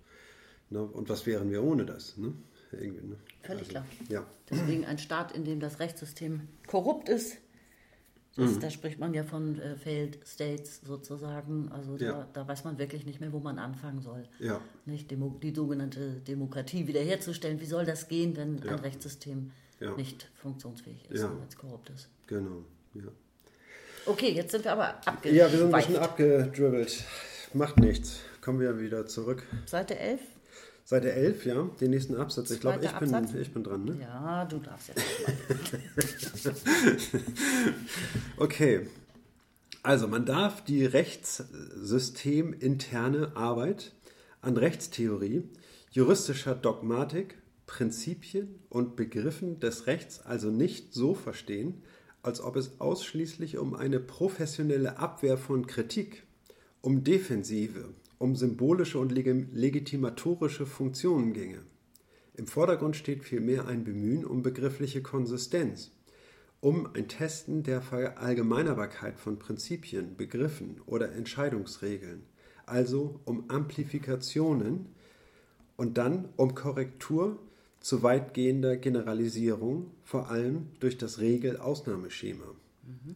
[0.71, 0.83] ne?
[0.83, 2.17] und was wären wir ohne das?
[2.17, 2.33] Ne?
[2.73, 3.17] Ne?
[3.43, 3.87] Völlig klar.
[4.09, 4.27] Ja.
[4.51, 7.37] Deswegen ein Staat, in dem das Rechtssystem korrupt ist,
[8.37, 8.61] das, Mhm.
[8.61, 11.71] da spricht man ja von äh, Failed States sozusagen.
[11.71, 12.29] Also da, Ja.
[12.33, 14.25] da weiß man wirklich nicht mehr, wo man anfangen soll.
[14.41, 14.61] Ja.
[14.87, 17.61] Nicht Demo die sogenannte Demokratie wiederherzustellen.
[17.61, 18.73] Wie soll das gehen, wenn Ja.
[18.73, 19.51] ein Rechtssystem
[19.97, 21.31] nicht funktionsfähig ist, Ja.
[21.31, 22.09] wenn es korrupt ist?
[22.27, 22.65] Genau,
[22.95, 23.03] ja.
[24.07, 25.35] Okay, jetzt sind wir aber abgeschweift.
[25.35, 27.05] Ja, wir sind ein bisschen abgedribbelt.
[27.55, 28.21] Macht nichts.
[28.41, 29.43] Kommen wir wieder zurück.
[29.67, 30.21] Seite 11?
[30.87, 32.51] Seite 11, ja, den nächsten Absatz.
[32.51, 33.41] Ich glaube, ich bin, Absatz?
[33.41, 33.97] ich bin dran, ne?
[34.01, 35.01] Ja, du darfst jetzt.
[38.37, 38.87] Okay.
[39.83, 43.93] Also, man darf die rechtssyteminterne Arbeit
[44.43, 45.45] an Rechtstheorie,
[45.91, 51.83] juristischer Dogmatik, Prinzipien und Begriffen des Rechts also nicht so verstehen,
[52.23, 56.25] als ob es ausschließlich um eine professionelle Abwehr von Kritik
[56.81, 61.63] um defensive, um symbolische und legitimatorische Funktionen ginge.
[62.35, 65.93] Im Vordergrund steht vielmehr ein Bemühen um begriffliche Konsistenz,
[66.61, 72.23] um ein Testen der Verallgemeinerbarkeit von Prinzipien, Begriffen oder Entscheidungsregeln,
[72.67, 74.87] also um Amplifikationen
[75.77, 77.39] und dann um Korrektur
[77.81, 82.47] zu weitgehender Generalisierung, vor allem durch das Regel-Ausnahmeschema.
[82.83, 83.15] Mhm.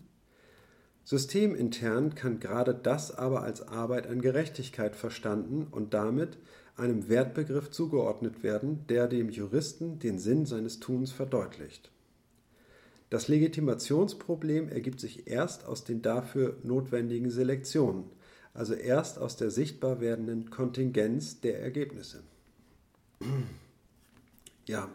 [1.09, 6.37] Systemintern kann gerade das aber als Arbeit an Gerechtigkeit verstanden und damit
[6.77, 11.91] einem Wertbegriff zugeordnet werden, der dem Juristen den Sinn seines Tuns verdeutlicht.
[13.09, 18.05] Das Legitimationsproblem ergibt sich erst aus den dafür notwendigen Selektionen,
[18.53, 22.23] also erst aus der sichtbar werdenden Kontingenz der Ergebnisse.
[24.67, 24.91] Ja.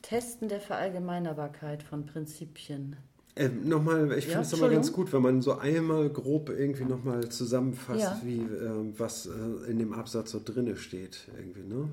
[0.00, 2.96] Testen der Verallgemeinerbarkeit von Prinzipien.
[3.36, 7.28] Äh, nochmal, ich finde es immer ganz gut, wenn man so einmal grob irgendwie nochmal
[7.28, 8.20] zusammenfasst, ja.
[8.24, 11.28] wie äh, was äh, in dem Absatz so drinne steht.
[11.36, 11.88] Irgendwie, ne?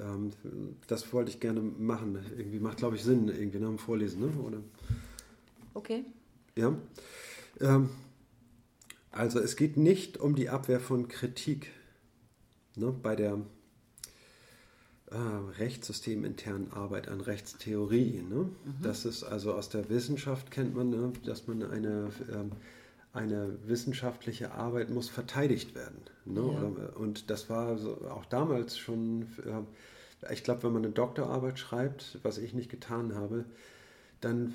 [0.00, 0.32] Ähm,
[0.88, 2.18] das wollte ich gerne machen.
[2.36, 4.32] Irgendwie macht, glaube ich, Sinn, irgendwie nach dem Vorlesen, ne?
[4.44, 4.58] Oder?
[5.74, 6.04] Okay.
[6.56, 6.74] Ja.
[7.60, 7.90] Ähm,
[9.12, 11.70] also es geht nicht um die Abwehr von Kritik
[12.76, 13.38] ne, bei der
[15.10, 18.22] äh, rechtssysteminternen Arbeit an Rechtstheorie.
[18.28, 18.36] Ne?
[18.36, 18.50] Mhm.
[18.82, 22.52] Das ist also aus der Wissenschaft kennt man, ne, dass man eine, ähm,
[23.12, 26.00] eine wissenschaftliche Arbeit muss verteidigt werden.
[26.24, 26.42] Ne?
[26.42, 26.96] Ja.
[26.96, 32.18] Und das war so, auch damals schon, äh, ich glaube, wenn man eine Doktorarbeit schreibt,
[32.22, 33.44] was ich nicht getan habe,
[34.20, 34.54] dann,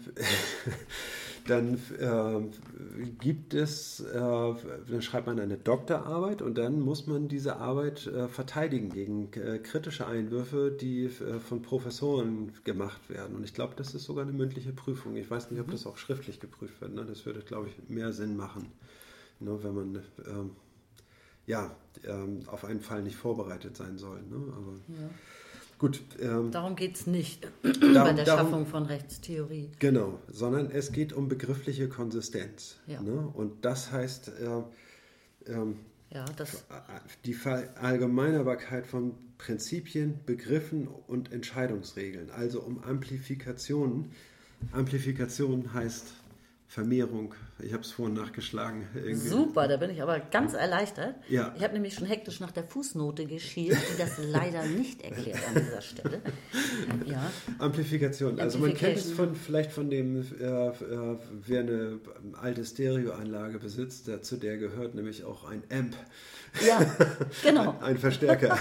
[1.48, 7.58] dann äh, gibt es, äh, dann schreibt man eine Doktorarbeit und dann muss man diese
[7.58, 13.36] Arbeit äh, verteidigen gegen äh, kritische Einwürfe, die äh, von Professoren gemacht werden.
[13.36, 15.16] Und ich glaube, das ist sogar eine mündliche Prüfung.
[15.16, 15.72] Ich weiß nicht, ob mhm.
[15.72, 16.94] das auch schriftlich geprüft wird.
[16.94, 17.06] Ne?
[17.06, 18.72] Das würde, glaube ich, mehr Sinn machen,
[19.40, 19.58] ne?
[19.64, 20.52] wenn man ähm,
[21.46, 24.22] ja, ähm, auf einen Fall nicht vorbereitet sein soll.
[24.24, 24.54] Ne?
[24.56, 25.10] Aber, ja.
[25.84, 26.02] Gut.
[26.22, 29.70] Ähm, darum geht es nicht darum, bei der darum, Schaffung von Rechtstheorie.
[29.80, 32.78] Genau, sondern es geht um begriffliche Konsistenz.
[32.88, 33.02] Ja.
[33.02, 33.30] Ne?
[33.34, 35.80] Und das heißt, äh, ähm,
[36.10, 36.64] ja, das
[37.26, 44.14] die Verallgemeinerbarkeit von Prinzipien, Begriffen und Entscheidungsregeln, also um Amplifikationen.
[44.72, 46.14] Amplifikation heißt
[46.66, 47.36] Vermehrung.
[47.60, 48.88] Ich habe es vorhin nachgeschlagen.
[48.96, 49.28] Irgendwie.
[49.28, 51.16] Super, da bin ich aber ganz erleichtert.
[51.30, 51.54] Ja.
[51.56, 55.62] Ich habe nämlich schon hektisch nach der Fußnote geschielt, die das leider nicht erklärt an
[55.64, 56.22] dieser Stelle.
[57.06, 57.32] Ja.
[57.60, 58.40] Amplifikation.
[58.40, 62.00] Also man kennt es von, vielleicht von dem, äh, äh, wer eine
[62.42, 65.96] alte Stereoanlage besitzt, der, zu der gehört nämlich auch ein Amp.
[66.66, 66.80] Ja,
[67.44, 67.78] genau.
[67.80, 68.58] ein, ein Verstärker.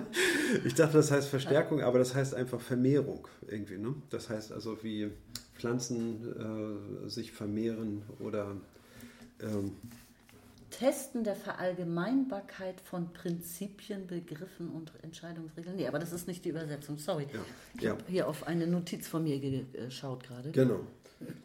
[0.64, 3.78] ich dachte, das heißt Verstärkung, aber das heißt einfach Vermehrung irgendwie.
[3.78, 3.94] Ne?
[4.10, 5.10] Das heißt also wie
[5.56, 8.56] Pflanzen äh, sich vermehren oder
[9.40, 9.72] ähm,
[10.70, 15.76] Testen der Verallgemeinbarkeit von Prinzipien, Begriffen und Entscheidungsregeln.
[15.76, 17.28] Nee, aber das ist nicht die Übersetzung, sorry.
[17.32, 17.40] Ja,
[17.76, 17.90] ich ja.
[17.92, 20.50] habe hier auf eine Notiz von mir geschaut gerade.
[20.50, 20.80] Genau.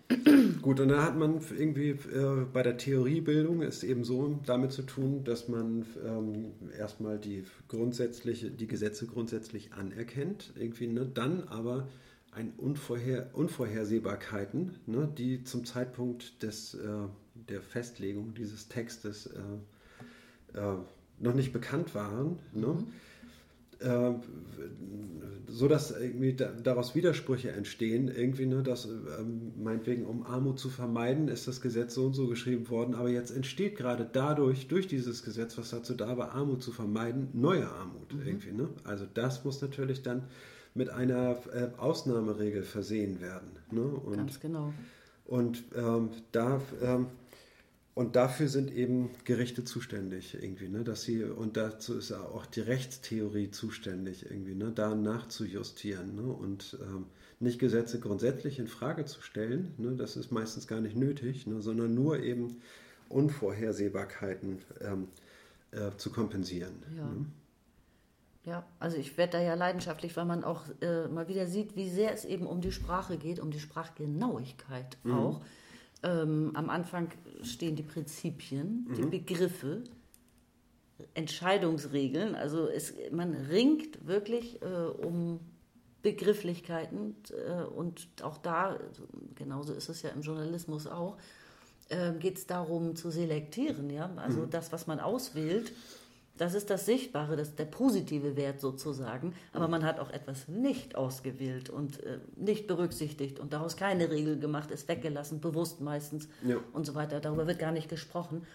[0.61, 4.82] Gut, und da hat man irgendwie äh, bei der Theoriebildung ist eben so damit zu
[4.82, 11.88] tun, dass man ähm, erstmal die grundsätzliche, die Gesetze grundsätzlich anerkennt, irgendwie, ne, dann aber
[12.32, 16.88] ein Unvorher Unvorhersehbarkeiten, ne, die zum Zeitpunkt des, äh,
[17.34, 20.77] der Festlegung dieses Textes äh, äh,
[21.19, 22.39] noch nicht bekannt waren.
[22.53, 22.67] Ne?
[22.67, 22.88] Mhm.
[23.80, 24.13] Äh,
[25.47, 31.27] so dass irgendwie daraus Widersprüche entstehen, irgendwie, ne, dass ähm, meinetwegen, um Armut zu vermeiden,
[31.27, 35.23] ist das Gesetz so und so geschrieben worden, aber jetzt entsteht gerade dadurch, durch dieses
[35.23, 38.21] Gesetz, was dazu da war, Armut zu vermeiden, neue Armut mhm.
[38.25, 38.51] irgendwie.
[38.51, 38.69] Ne?
[38.84, 40.25] Also das muss natürlich dann
[40.80, 43.51] mit einer äh, Ausnahmeregel versehen werden.
[43.69, 43.82] Ne?
[43.82, 44.73] Und, Ganz genau.
[45.25, 47.07] Und, ähm, da, ähm,
[47.95, 50.86] und dafür sind eben Gerichte zuständig irgendwie, ne?
[50.86, 54.71] dass sie, und dazu ist auch die Rechtstheorie zuständig, irgendwie, ne?
[54.73, 56.21] da nachzujustieren ne?
[56.21, 57.07] und ähm,
[57.41, 59.97] nicht Gesetze grundsätzlich in Frage zu stellen, ne?
[59.97, 61.61] das ist meistens gar nicht nötig, ne?
[61.61, 62.61] sondern nur eben
[63.09, 65.09] Unvorhersehbarkeiten ähm,
[65.71, 66.84] äh, zu kompensieren.
[66.95, 67.05] Ja.
[67.05, 67.25] Ne?
[68.49, 71.87] Ja, also ich werde da ja leidenschaftlich, weil man auch äh, mal wieder sieht, wie
[71.87, 75.13] sehr es eben um die Sprache geht, um die Sprachgenauigkeit mhm.
[75.13, 75.41] auch.
[76.01, 77.09] Ähm, am Anfang
[77.43, 78.95] stehen die Prinzipien, mhm.
[78.95, 79.83] die Begriffe,
[81.13, 82.33] Entscheidungsregeln.
[82.33, 85.41] Also es, man ringt wirklich äh, um
[86.01, 88.79] Begrifflichkeiten äh, und auch da,
[89.35, 91.17] genauso ist es ja im Journalismus auch,
[91.89, 93.91] äh, geht es darum zu selektieren.
[93.91, 94.09] Ja?
[94.15, 94.49] Also mhm.
[94.49, 95.71] das, was man auswählt,
[96.39, 99.33] das ist das Sichtbare, das der positive Wert sozusagen.
[99.51, 104.39] Aber man hat auch etwas nicht ausgewählt und äh, nicht berücksichtigt und daraus keine Regel
[104.39, 106.57] gemacht, ist weggelassen, bewusst meistens ja.
[106.71, 107.19] und so weiter.
[107.19, 108.47] Darüber wird gar nicht gesprochen.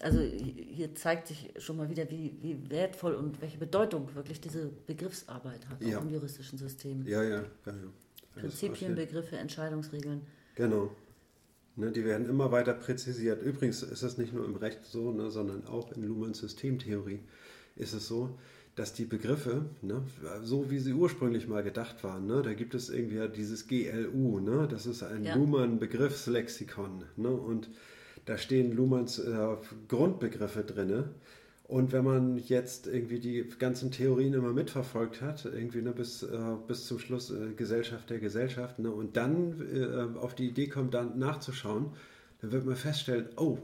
[0.00, 4.68] Also hier zeigt sich schon mal wieder, wie, wie wertvoll und welche Bedeutung wirklich diese
[4.86, 6.00] Begriffsarbeit hat, Ja.
[6.00, 7.06] im juristischen System.
[7.06, 7.36] Ja, ja, ja.
[7.36, 7.72] ja.
[7.72, 8.94] Alles Prinzipien.
[8.94, 10.20] Begriffe, Entscheidungsregeln.
[10.54, 10.90] Genau.
[11.74, 13.42] Ne, die werden immer weiter präzisiert.
[13.42, 17.20] Übrigens ist es nicht nur im Recht so, ne, sondern auch in Luhmanns Systemtheorie
[17.76, 18.38] ist es so,
[18.74, 20.02] dass die Begriffe, ne,
[20.42, 24.40] so wie sie ursprünglich mal gedacht waren, ne, da gibt es irgendwie ja dieses GLU,
[24.40, 25.34] ne, das ist ein Ja.
[25.34, 27.04] Luhmann-Begriffslexikon.
[27.16, 27.70] Ne, und
[28.26, 29.56] da stehen Luhmanns äh,
[29.88, 31.10] Grundbegriffe drinne.
[31.72, 36.36] Und wenn man jetzt irgendwie die ganzen Theorien immer mitverfolgt hat, irgendwie ne, bis, äh,
[36.68, 40.92] bis zum Schluss äh, Gesellschaft der Gesellschaft, ne, und dann äh, auf die Idee kommt,
[40.92, 41.92] dann nachzuschauen,
[42.42, 43.56] dann wird man feststellen, oh,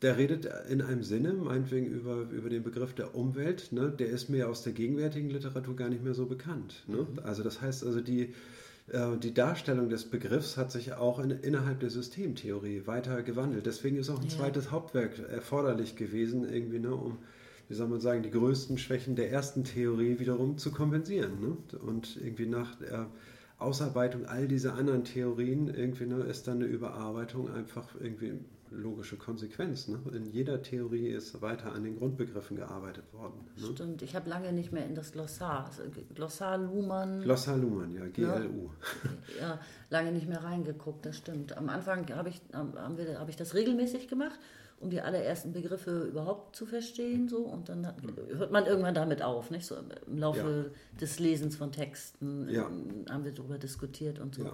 [0.00, 4.28] der redet in einem Sinne, meinetwegen über, über den Begriff der Umwelt, ne, der ist
[4.28, 6.84] mir aus der gegenwärtigen Literatur gar nicht mehr so bekannt.
[6.86, 7.04] Ne?
[7.24, 8.32] Also das heißt also, die,
[9.20, 13.66] die Darstellung des Begriffs hat sich auch in, innerhalb der Systemtheorie weiter gewandelt.
[13.66, 14.36] Deswegen ist auch ein Ja.
[14.36, 17.18] zweites Hauptwerk erforderlich gewesen, irgendwie, ne, um,
[17.68, 21.40] wie soll man sagen, die größten Schwächen der ersten Theorie wiederum zu kompensieren.
[21.40, 21.56] Ne?
[21.80, 23.08] Und irgendwie nach der
[23.58, 28.34] Ausarbeitung all dieser anderen Theorien irgendwie ne, ist dann eine Überarbeitung einfach irgendwie
[28.70, 29.88] logische Konsequenz.
[29.88, 29.98] Ne?
[30.12, 33.46] In jeder Theorie ist weiter an den Grundbegriffen gearbeitet worden.
[33.56, 33.66] Ne?
[33.72, 35.82] Stimmt, ich habe lange nicht mehr in das Glossar, also
[36.14, 38.70] Glossar Luhmann, Glossar Luhmann, ja, GLU.
[39.40, 39.58] ja,
[39.90, 41.56] lange nicht mehr reingeguckt, das stimmt.
[41.56, 44.38] Am Anfang habe ich, haben wir, habe ich das regelmäßig gemacht,
[44.78, 47.28] um die allerersten Begriffe überhaupt zu verstehen.
[47.28, 47.96] So, und dann hat,
[48.36, 49.50] hört man irgendwann damit auf.
[49.50, 49.66] Nicht?
[49.66, 52.66] So im, Laufe des Lesens von Texten Ja.
[52.66, 54.50] ähm, haben wir darüber diskutiert und so.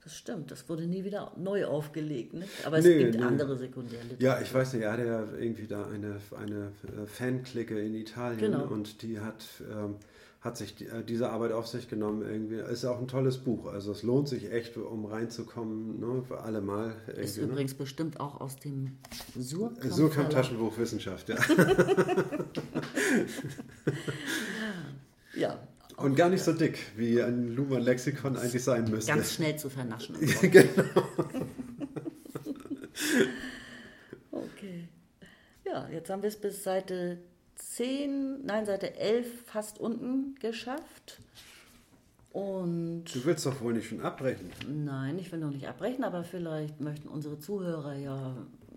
[0.00, 0.04] Ja.
[0.04, 2.32] Das stimmt, das wurde nie wieder neu aufgelegt.
[2.32, 2.48] Nicht?
[2.66, 3.22] Aber es Nee, gibt nee.
[3.22, 4.26] andere Sekundärliteratur.
[4.26, 6.72] Ja, ich weiß nicht, er hatte ja irgendwie da eine, eine
[7.02, 8.64] äh, Fanklicke in Italien Genau.
[8.66, 9.96] und die hat, ähm,
[10.40, 12.22] hat sich die, äh, diese Arbeit auf sich genommen.
[12.22, 12.56] Irgendwie.
[12.72, 13.66] Ist auch ein tolles Buch.
[13.66, 16.94] Also es lohnt sich echt, um reinzukommen, ne, für alle Mal.
[17.16, 17.42] Ist ne?
[17.44, 18.96] übrigens bestimmt auch aus dem
[19.38, 20.12] Surkamp.
[20.14, 20.30] Verlag.
[20.30, 21.36] Taschenbuch Wissenschaft, ja.
[25.36, 25.60] Ja,
[26.02, 29.12] Und gar nicht so dick, wie ein Luhmann-Lexikon eigentlich sein müsste.
[29.12, 30.16] ganz schnell zu vernaschen.
[30.40, 30.66] genau.
[34.30, 34.88] Okay.
[35.64, 37.18] Ja, jetzt haben wir es bis Seite
[37.56, 41.20] 10, nein, Seite 11 fast unten geschafft.
[42.32, 44.50] Und Du willst doch wohl nicht schon abbrechen.
[44.68, 48.36] nein, ich will noch nicht abbrechen, aber vielleicht möchten unsere Zuhörer ja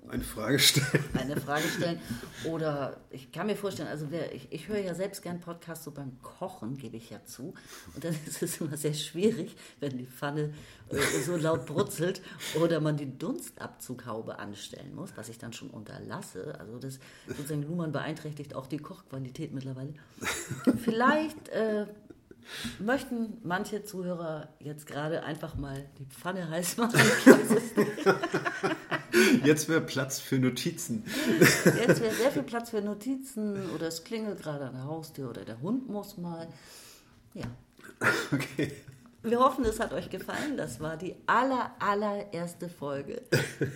[0.10, 1.04] Eine Frage stellen.
[1.14, 2.00] eine Frage stellen.
[2.46, 5.92] Oder ich kann mir vorstellen, also wer, ich, ich höre ja selbst gern Podcasts so
[5.92, 7.54] beim Kochen, gebe ich ja zu.
[7.96, 10.54] Und dann ist es immer sehr schwierig, wenn die Pfanne
[10.90, 12.22] äh, so laut brutzelt
[12.62, 16.56] oder man die Dunstabzughaube anstellen muss, was ich dann schon unterlasse.
[16.60, 19.94] Also das sozusagen Luhmann beeinträchtigt auch die Kochqualität mittlerweile.
[20.84, 21.88] Vielleicht äh,
[22.80, 27.00] möchten manche Zuhörer jetzt gerade einfach mal die Pfanne heiß machen.
[29.44, 31.04] Jetzt wäre Platz für Notizen.
[31.66, 35.46] Jetzt wäre sehr viel Platz für Notizen oder es klingelt gerade an der Haustür oder
[35.46, 36.48] der Hund muss mal.
[37.34, 37.46] Ja.
[38.32, 38.72] Okay.
[39.26, 40.58] Wir hoffen, es hat euch gefallen.
[40.58, 43.22] Das war die aller, allererste Folge.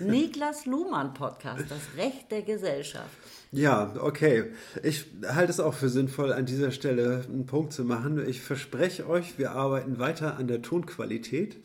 [0.01, 3.15] Niklas Luhmann Podcast, das Recht der Gesellschaft.
[3.53, 4.51] Ja, okay.
[4.83, 8.27] Ich halte es auch für sinnvoll, an dieser Stelle einen Punkt zu machen.
[8.27, 11.55] Ich verspreche euch, wir arbeiten weiter an der Tonqualität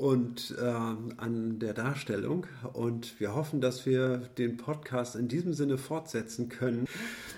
[0.00, 2.46] und ähm, an der Darstellung.
[2.72, 6.86] Und wir hoffen, dass wir den Podcast in diesem Sinne fortsetzen können,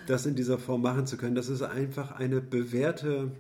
[0.06, 1.34] das in dieser Form machen zu können.
[1.34, 3.32] Das ist einfach eine bewährte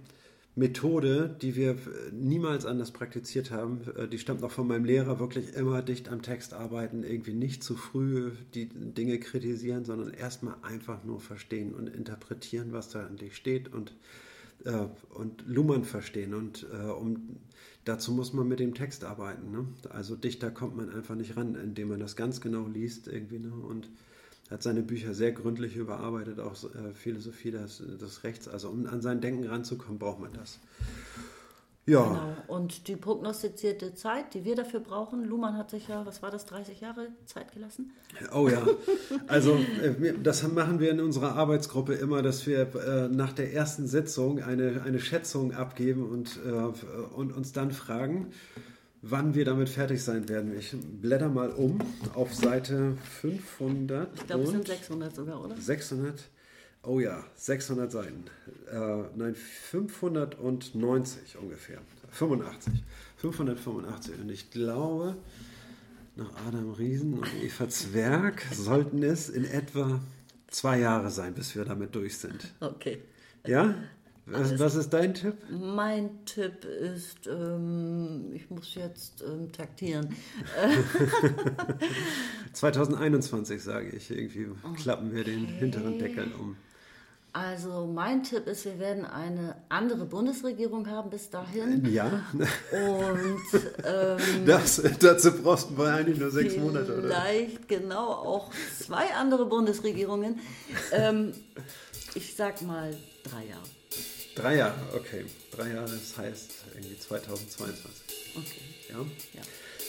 [0.56, 1.76] Methode, die wir
[2.10, 3.82] niemals anders praktiziert haben.
[3.96, 7.62] Äh, Die stammt noch von meinem Lehrer, wirklich immer dicht am Text arbeiten, irgendwie nicht
[7.62, 13.36] zu früh die Dinge kritisieren, sondern erstmal einfach nur verstehen und interpretieren, was da eigentlich
[13.36, 13.94] steht und,
[14.64, 16.34] äh, und Luhmann verstehen.
[16.34, 17.38] Und äh, um,
[17.84, 19.50] dazu muss man mit dem Text arbeiten.
[19.50, 19.66] Ne?
[19.90, 23.38] Also dichter kommt man einfach nicht ran, indem man das ganz genau liest irgendwie.
[23.38, 23.52] Ne?
[23.52, 23.88] Und
[24.50, 28.48] hat seine Bücher sehr gründlich überarbeitet, auch äh, Philosophie des, des Rechts.
[28.48, 30.60] Also um an sein Denken ranzukommen, braucht man das.
[31.84, 32.58] Ja, Genau.
[32.58, 36.46] Und die prognostizierte Zeit, die wir dafür brauchen, Luhmann hat sich ja, was war das,
[36.46, 37.92] 30 Jahre Zeit gelassen?
[38.32, 38.62] oh ja.
[39.26, 43.86] Also äh, das machen wir in unserer Arbeitsgruppe immer, dass wir äh, nach der ersten
[43.88, 46.50] Sitzung eine, eine Schätzung abgeben und, äh,
[47.16, 48.32] und uns dann fragen,
[49.02, 50.56] wann wir damit fertig sein werden.
[50.56, 51.80] Ich blätter mal um
[52.14, 54.08] auf Seite 500.
[54.14, 55.56] Ich glaube, es sind 600 sogar, oder?
[55.56, 56.14] 600,
[56.82, 58.24] oh ja, 600 Seiten.
[58.70, 61.78] Äh, nein, 590 ungefähr.
[62.10, 62.84] 85.
[63.16, 64.20] 585.
[64.20, 65.16] Und ich glaube,
[66.16, 70.00] nach Adam Riesen und Eva Zwerg sollten es in etwa
[70.48, 72.52] zwei Jahre sein, bis wir damit durch sind.
[72.60, 73.02] Okay.
[73.46, 73.74] Ja?
[74.24, 75.34] Was, was ist dein Tipp?
[75.50, 80.14] Mein Tipp ist, ähm, ich muss jetzt ähm, taktieren.
[82.52, 86.56] 2021 sage ich, irgendwie klappen wir den hinteren Deckel um.
[87.34, 91.90] Also mein Tipp ist, wir werden eine andere Bundesregierung haben bis dahin.
[91.90, 93.42] Ja, Und
[93.86, 97.08] ähm, das, dazu brauchst du eigentlich nur sechs Monate, oder?
[97.08, 100.40] vielleicht genau auch zwei andere Bundesregierungen.
[100.92, 101.32] Ähm,
[102.14, 103.62] ich sag mal drei Jahre.
[104.34, 105.24] Drei Jahre, okay.
[105.56, 108.36] Drei Jahre, das heißt irgendwie 2022.
[108.36, 108.44] Okay.
[108.90, 108.96] Ja?
[109.32, 109.42] Ja.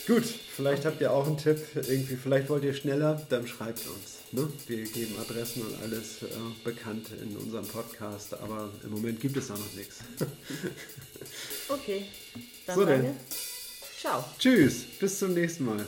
[0.07, 1.59] Gut, vielleicht habt ihr auch einen Tipp.
[1.75, 4.22] Irgendwie, vielleicht wollt ihr schneller, dann schreibt uns.
[4.33, 4.51] Ne?
[4.65, 6.27] Wir geben Adressen und alles äh,
[6.63, 9.99] bekannt in unserem Podcast, aber im Moment gibt es da noch nichts.
[11.69, 12.05] Okay.
[12.67, 13.15] Dann So denn.
[13.99, 14.23] Ciao.
[14.37, 15.85] Tschüss, bis zum nächsten Mal.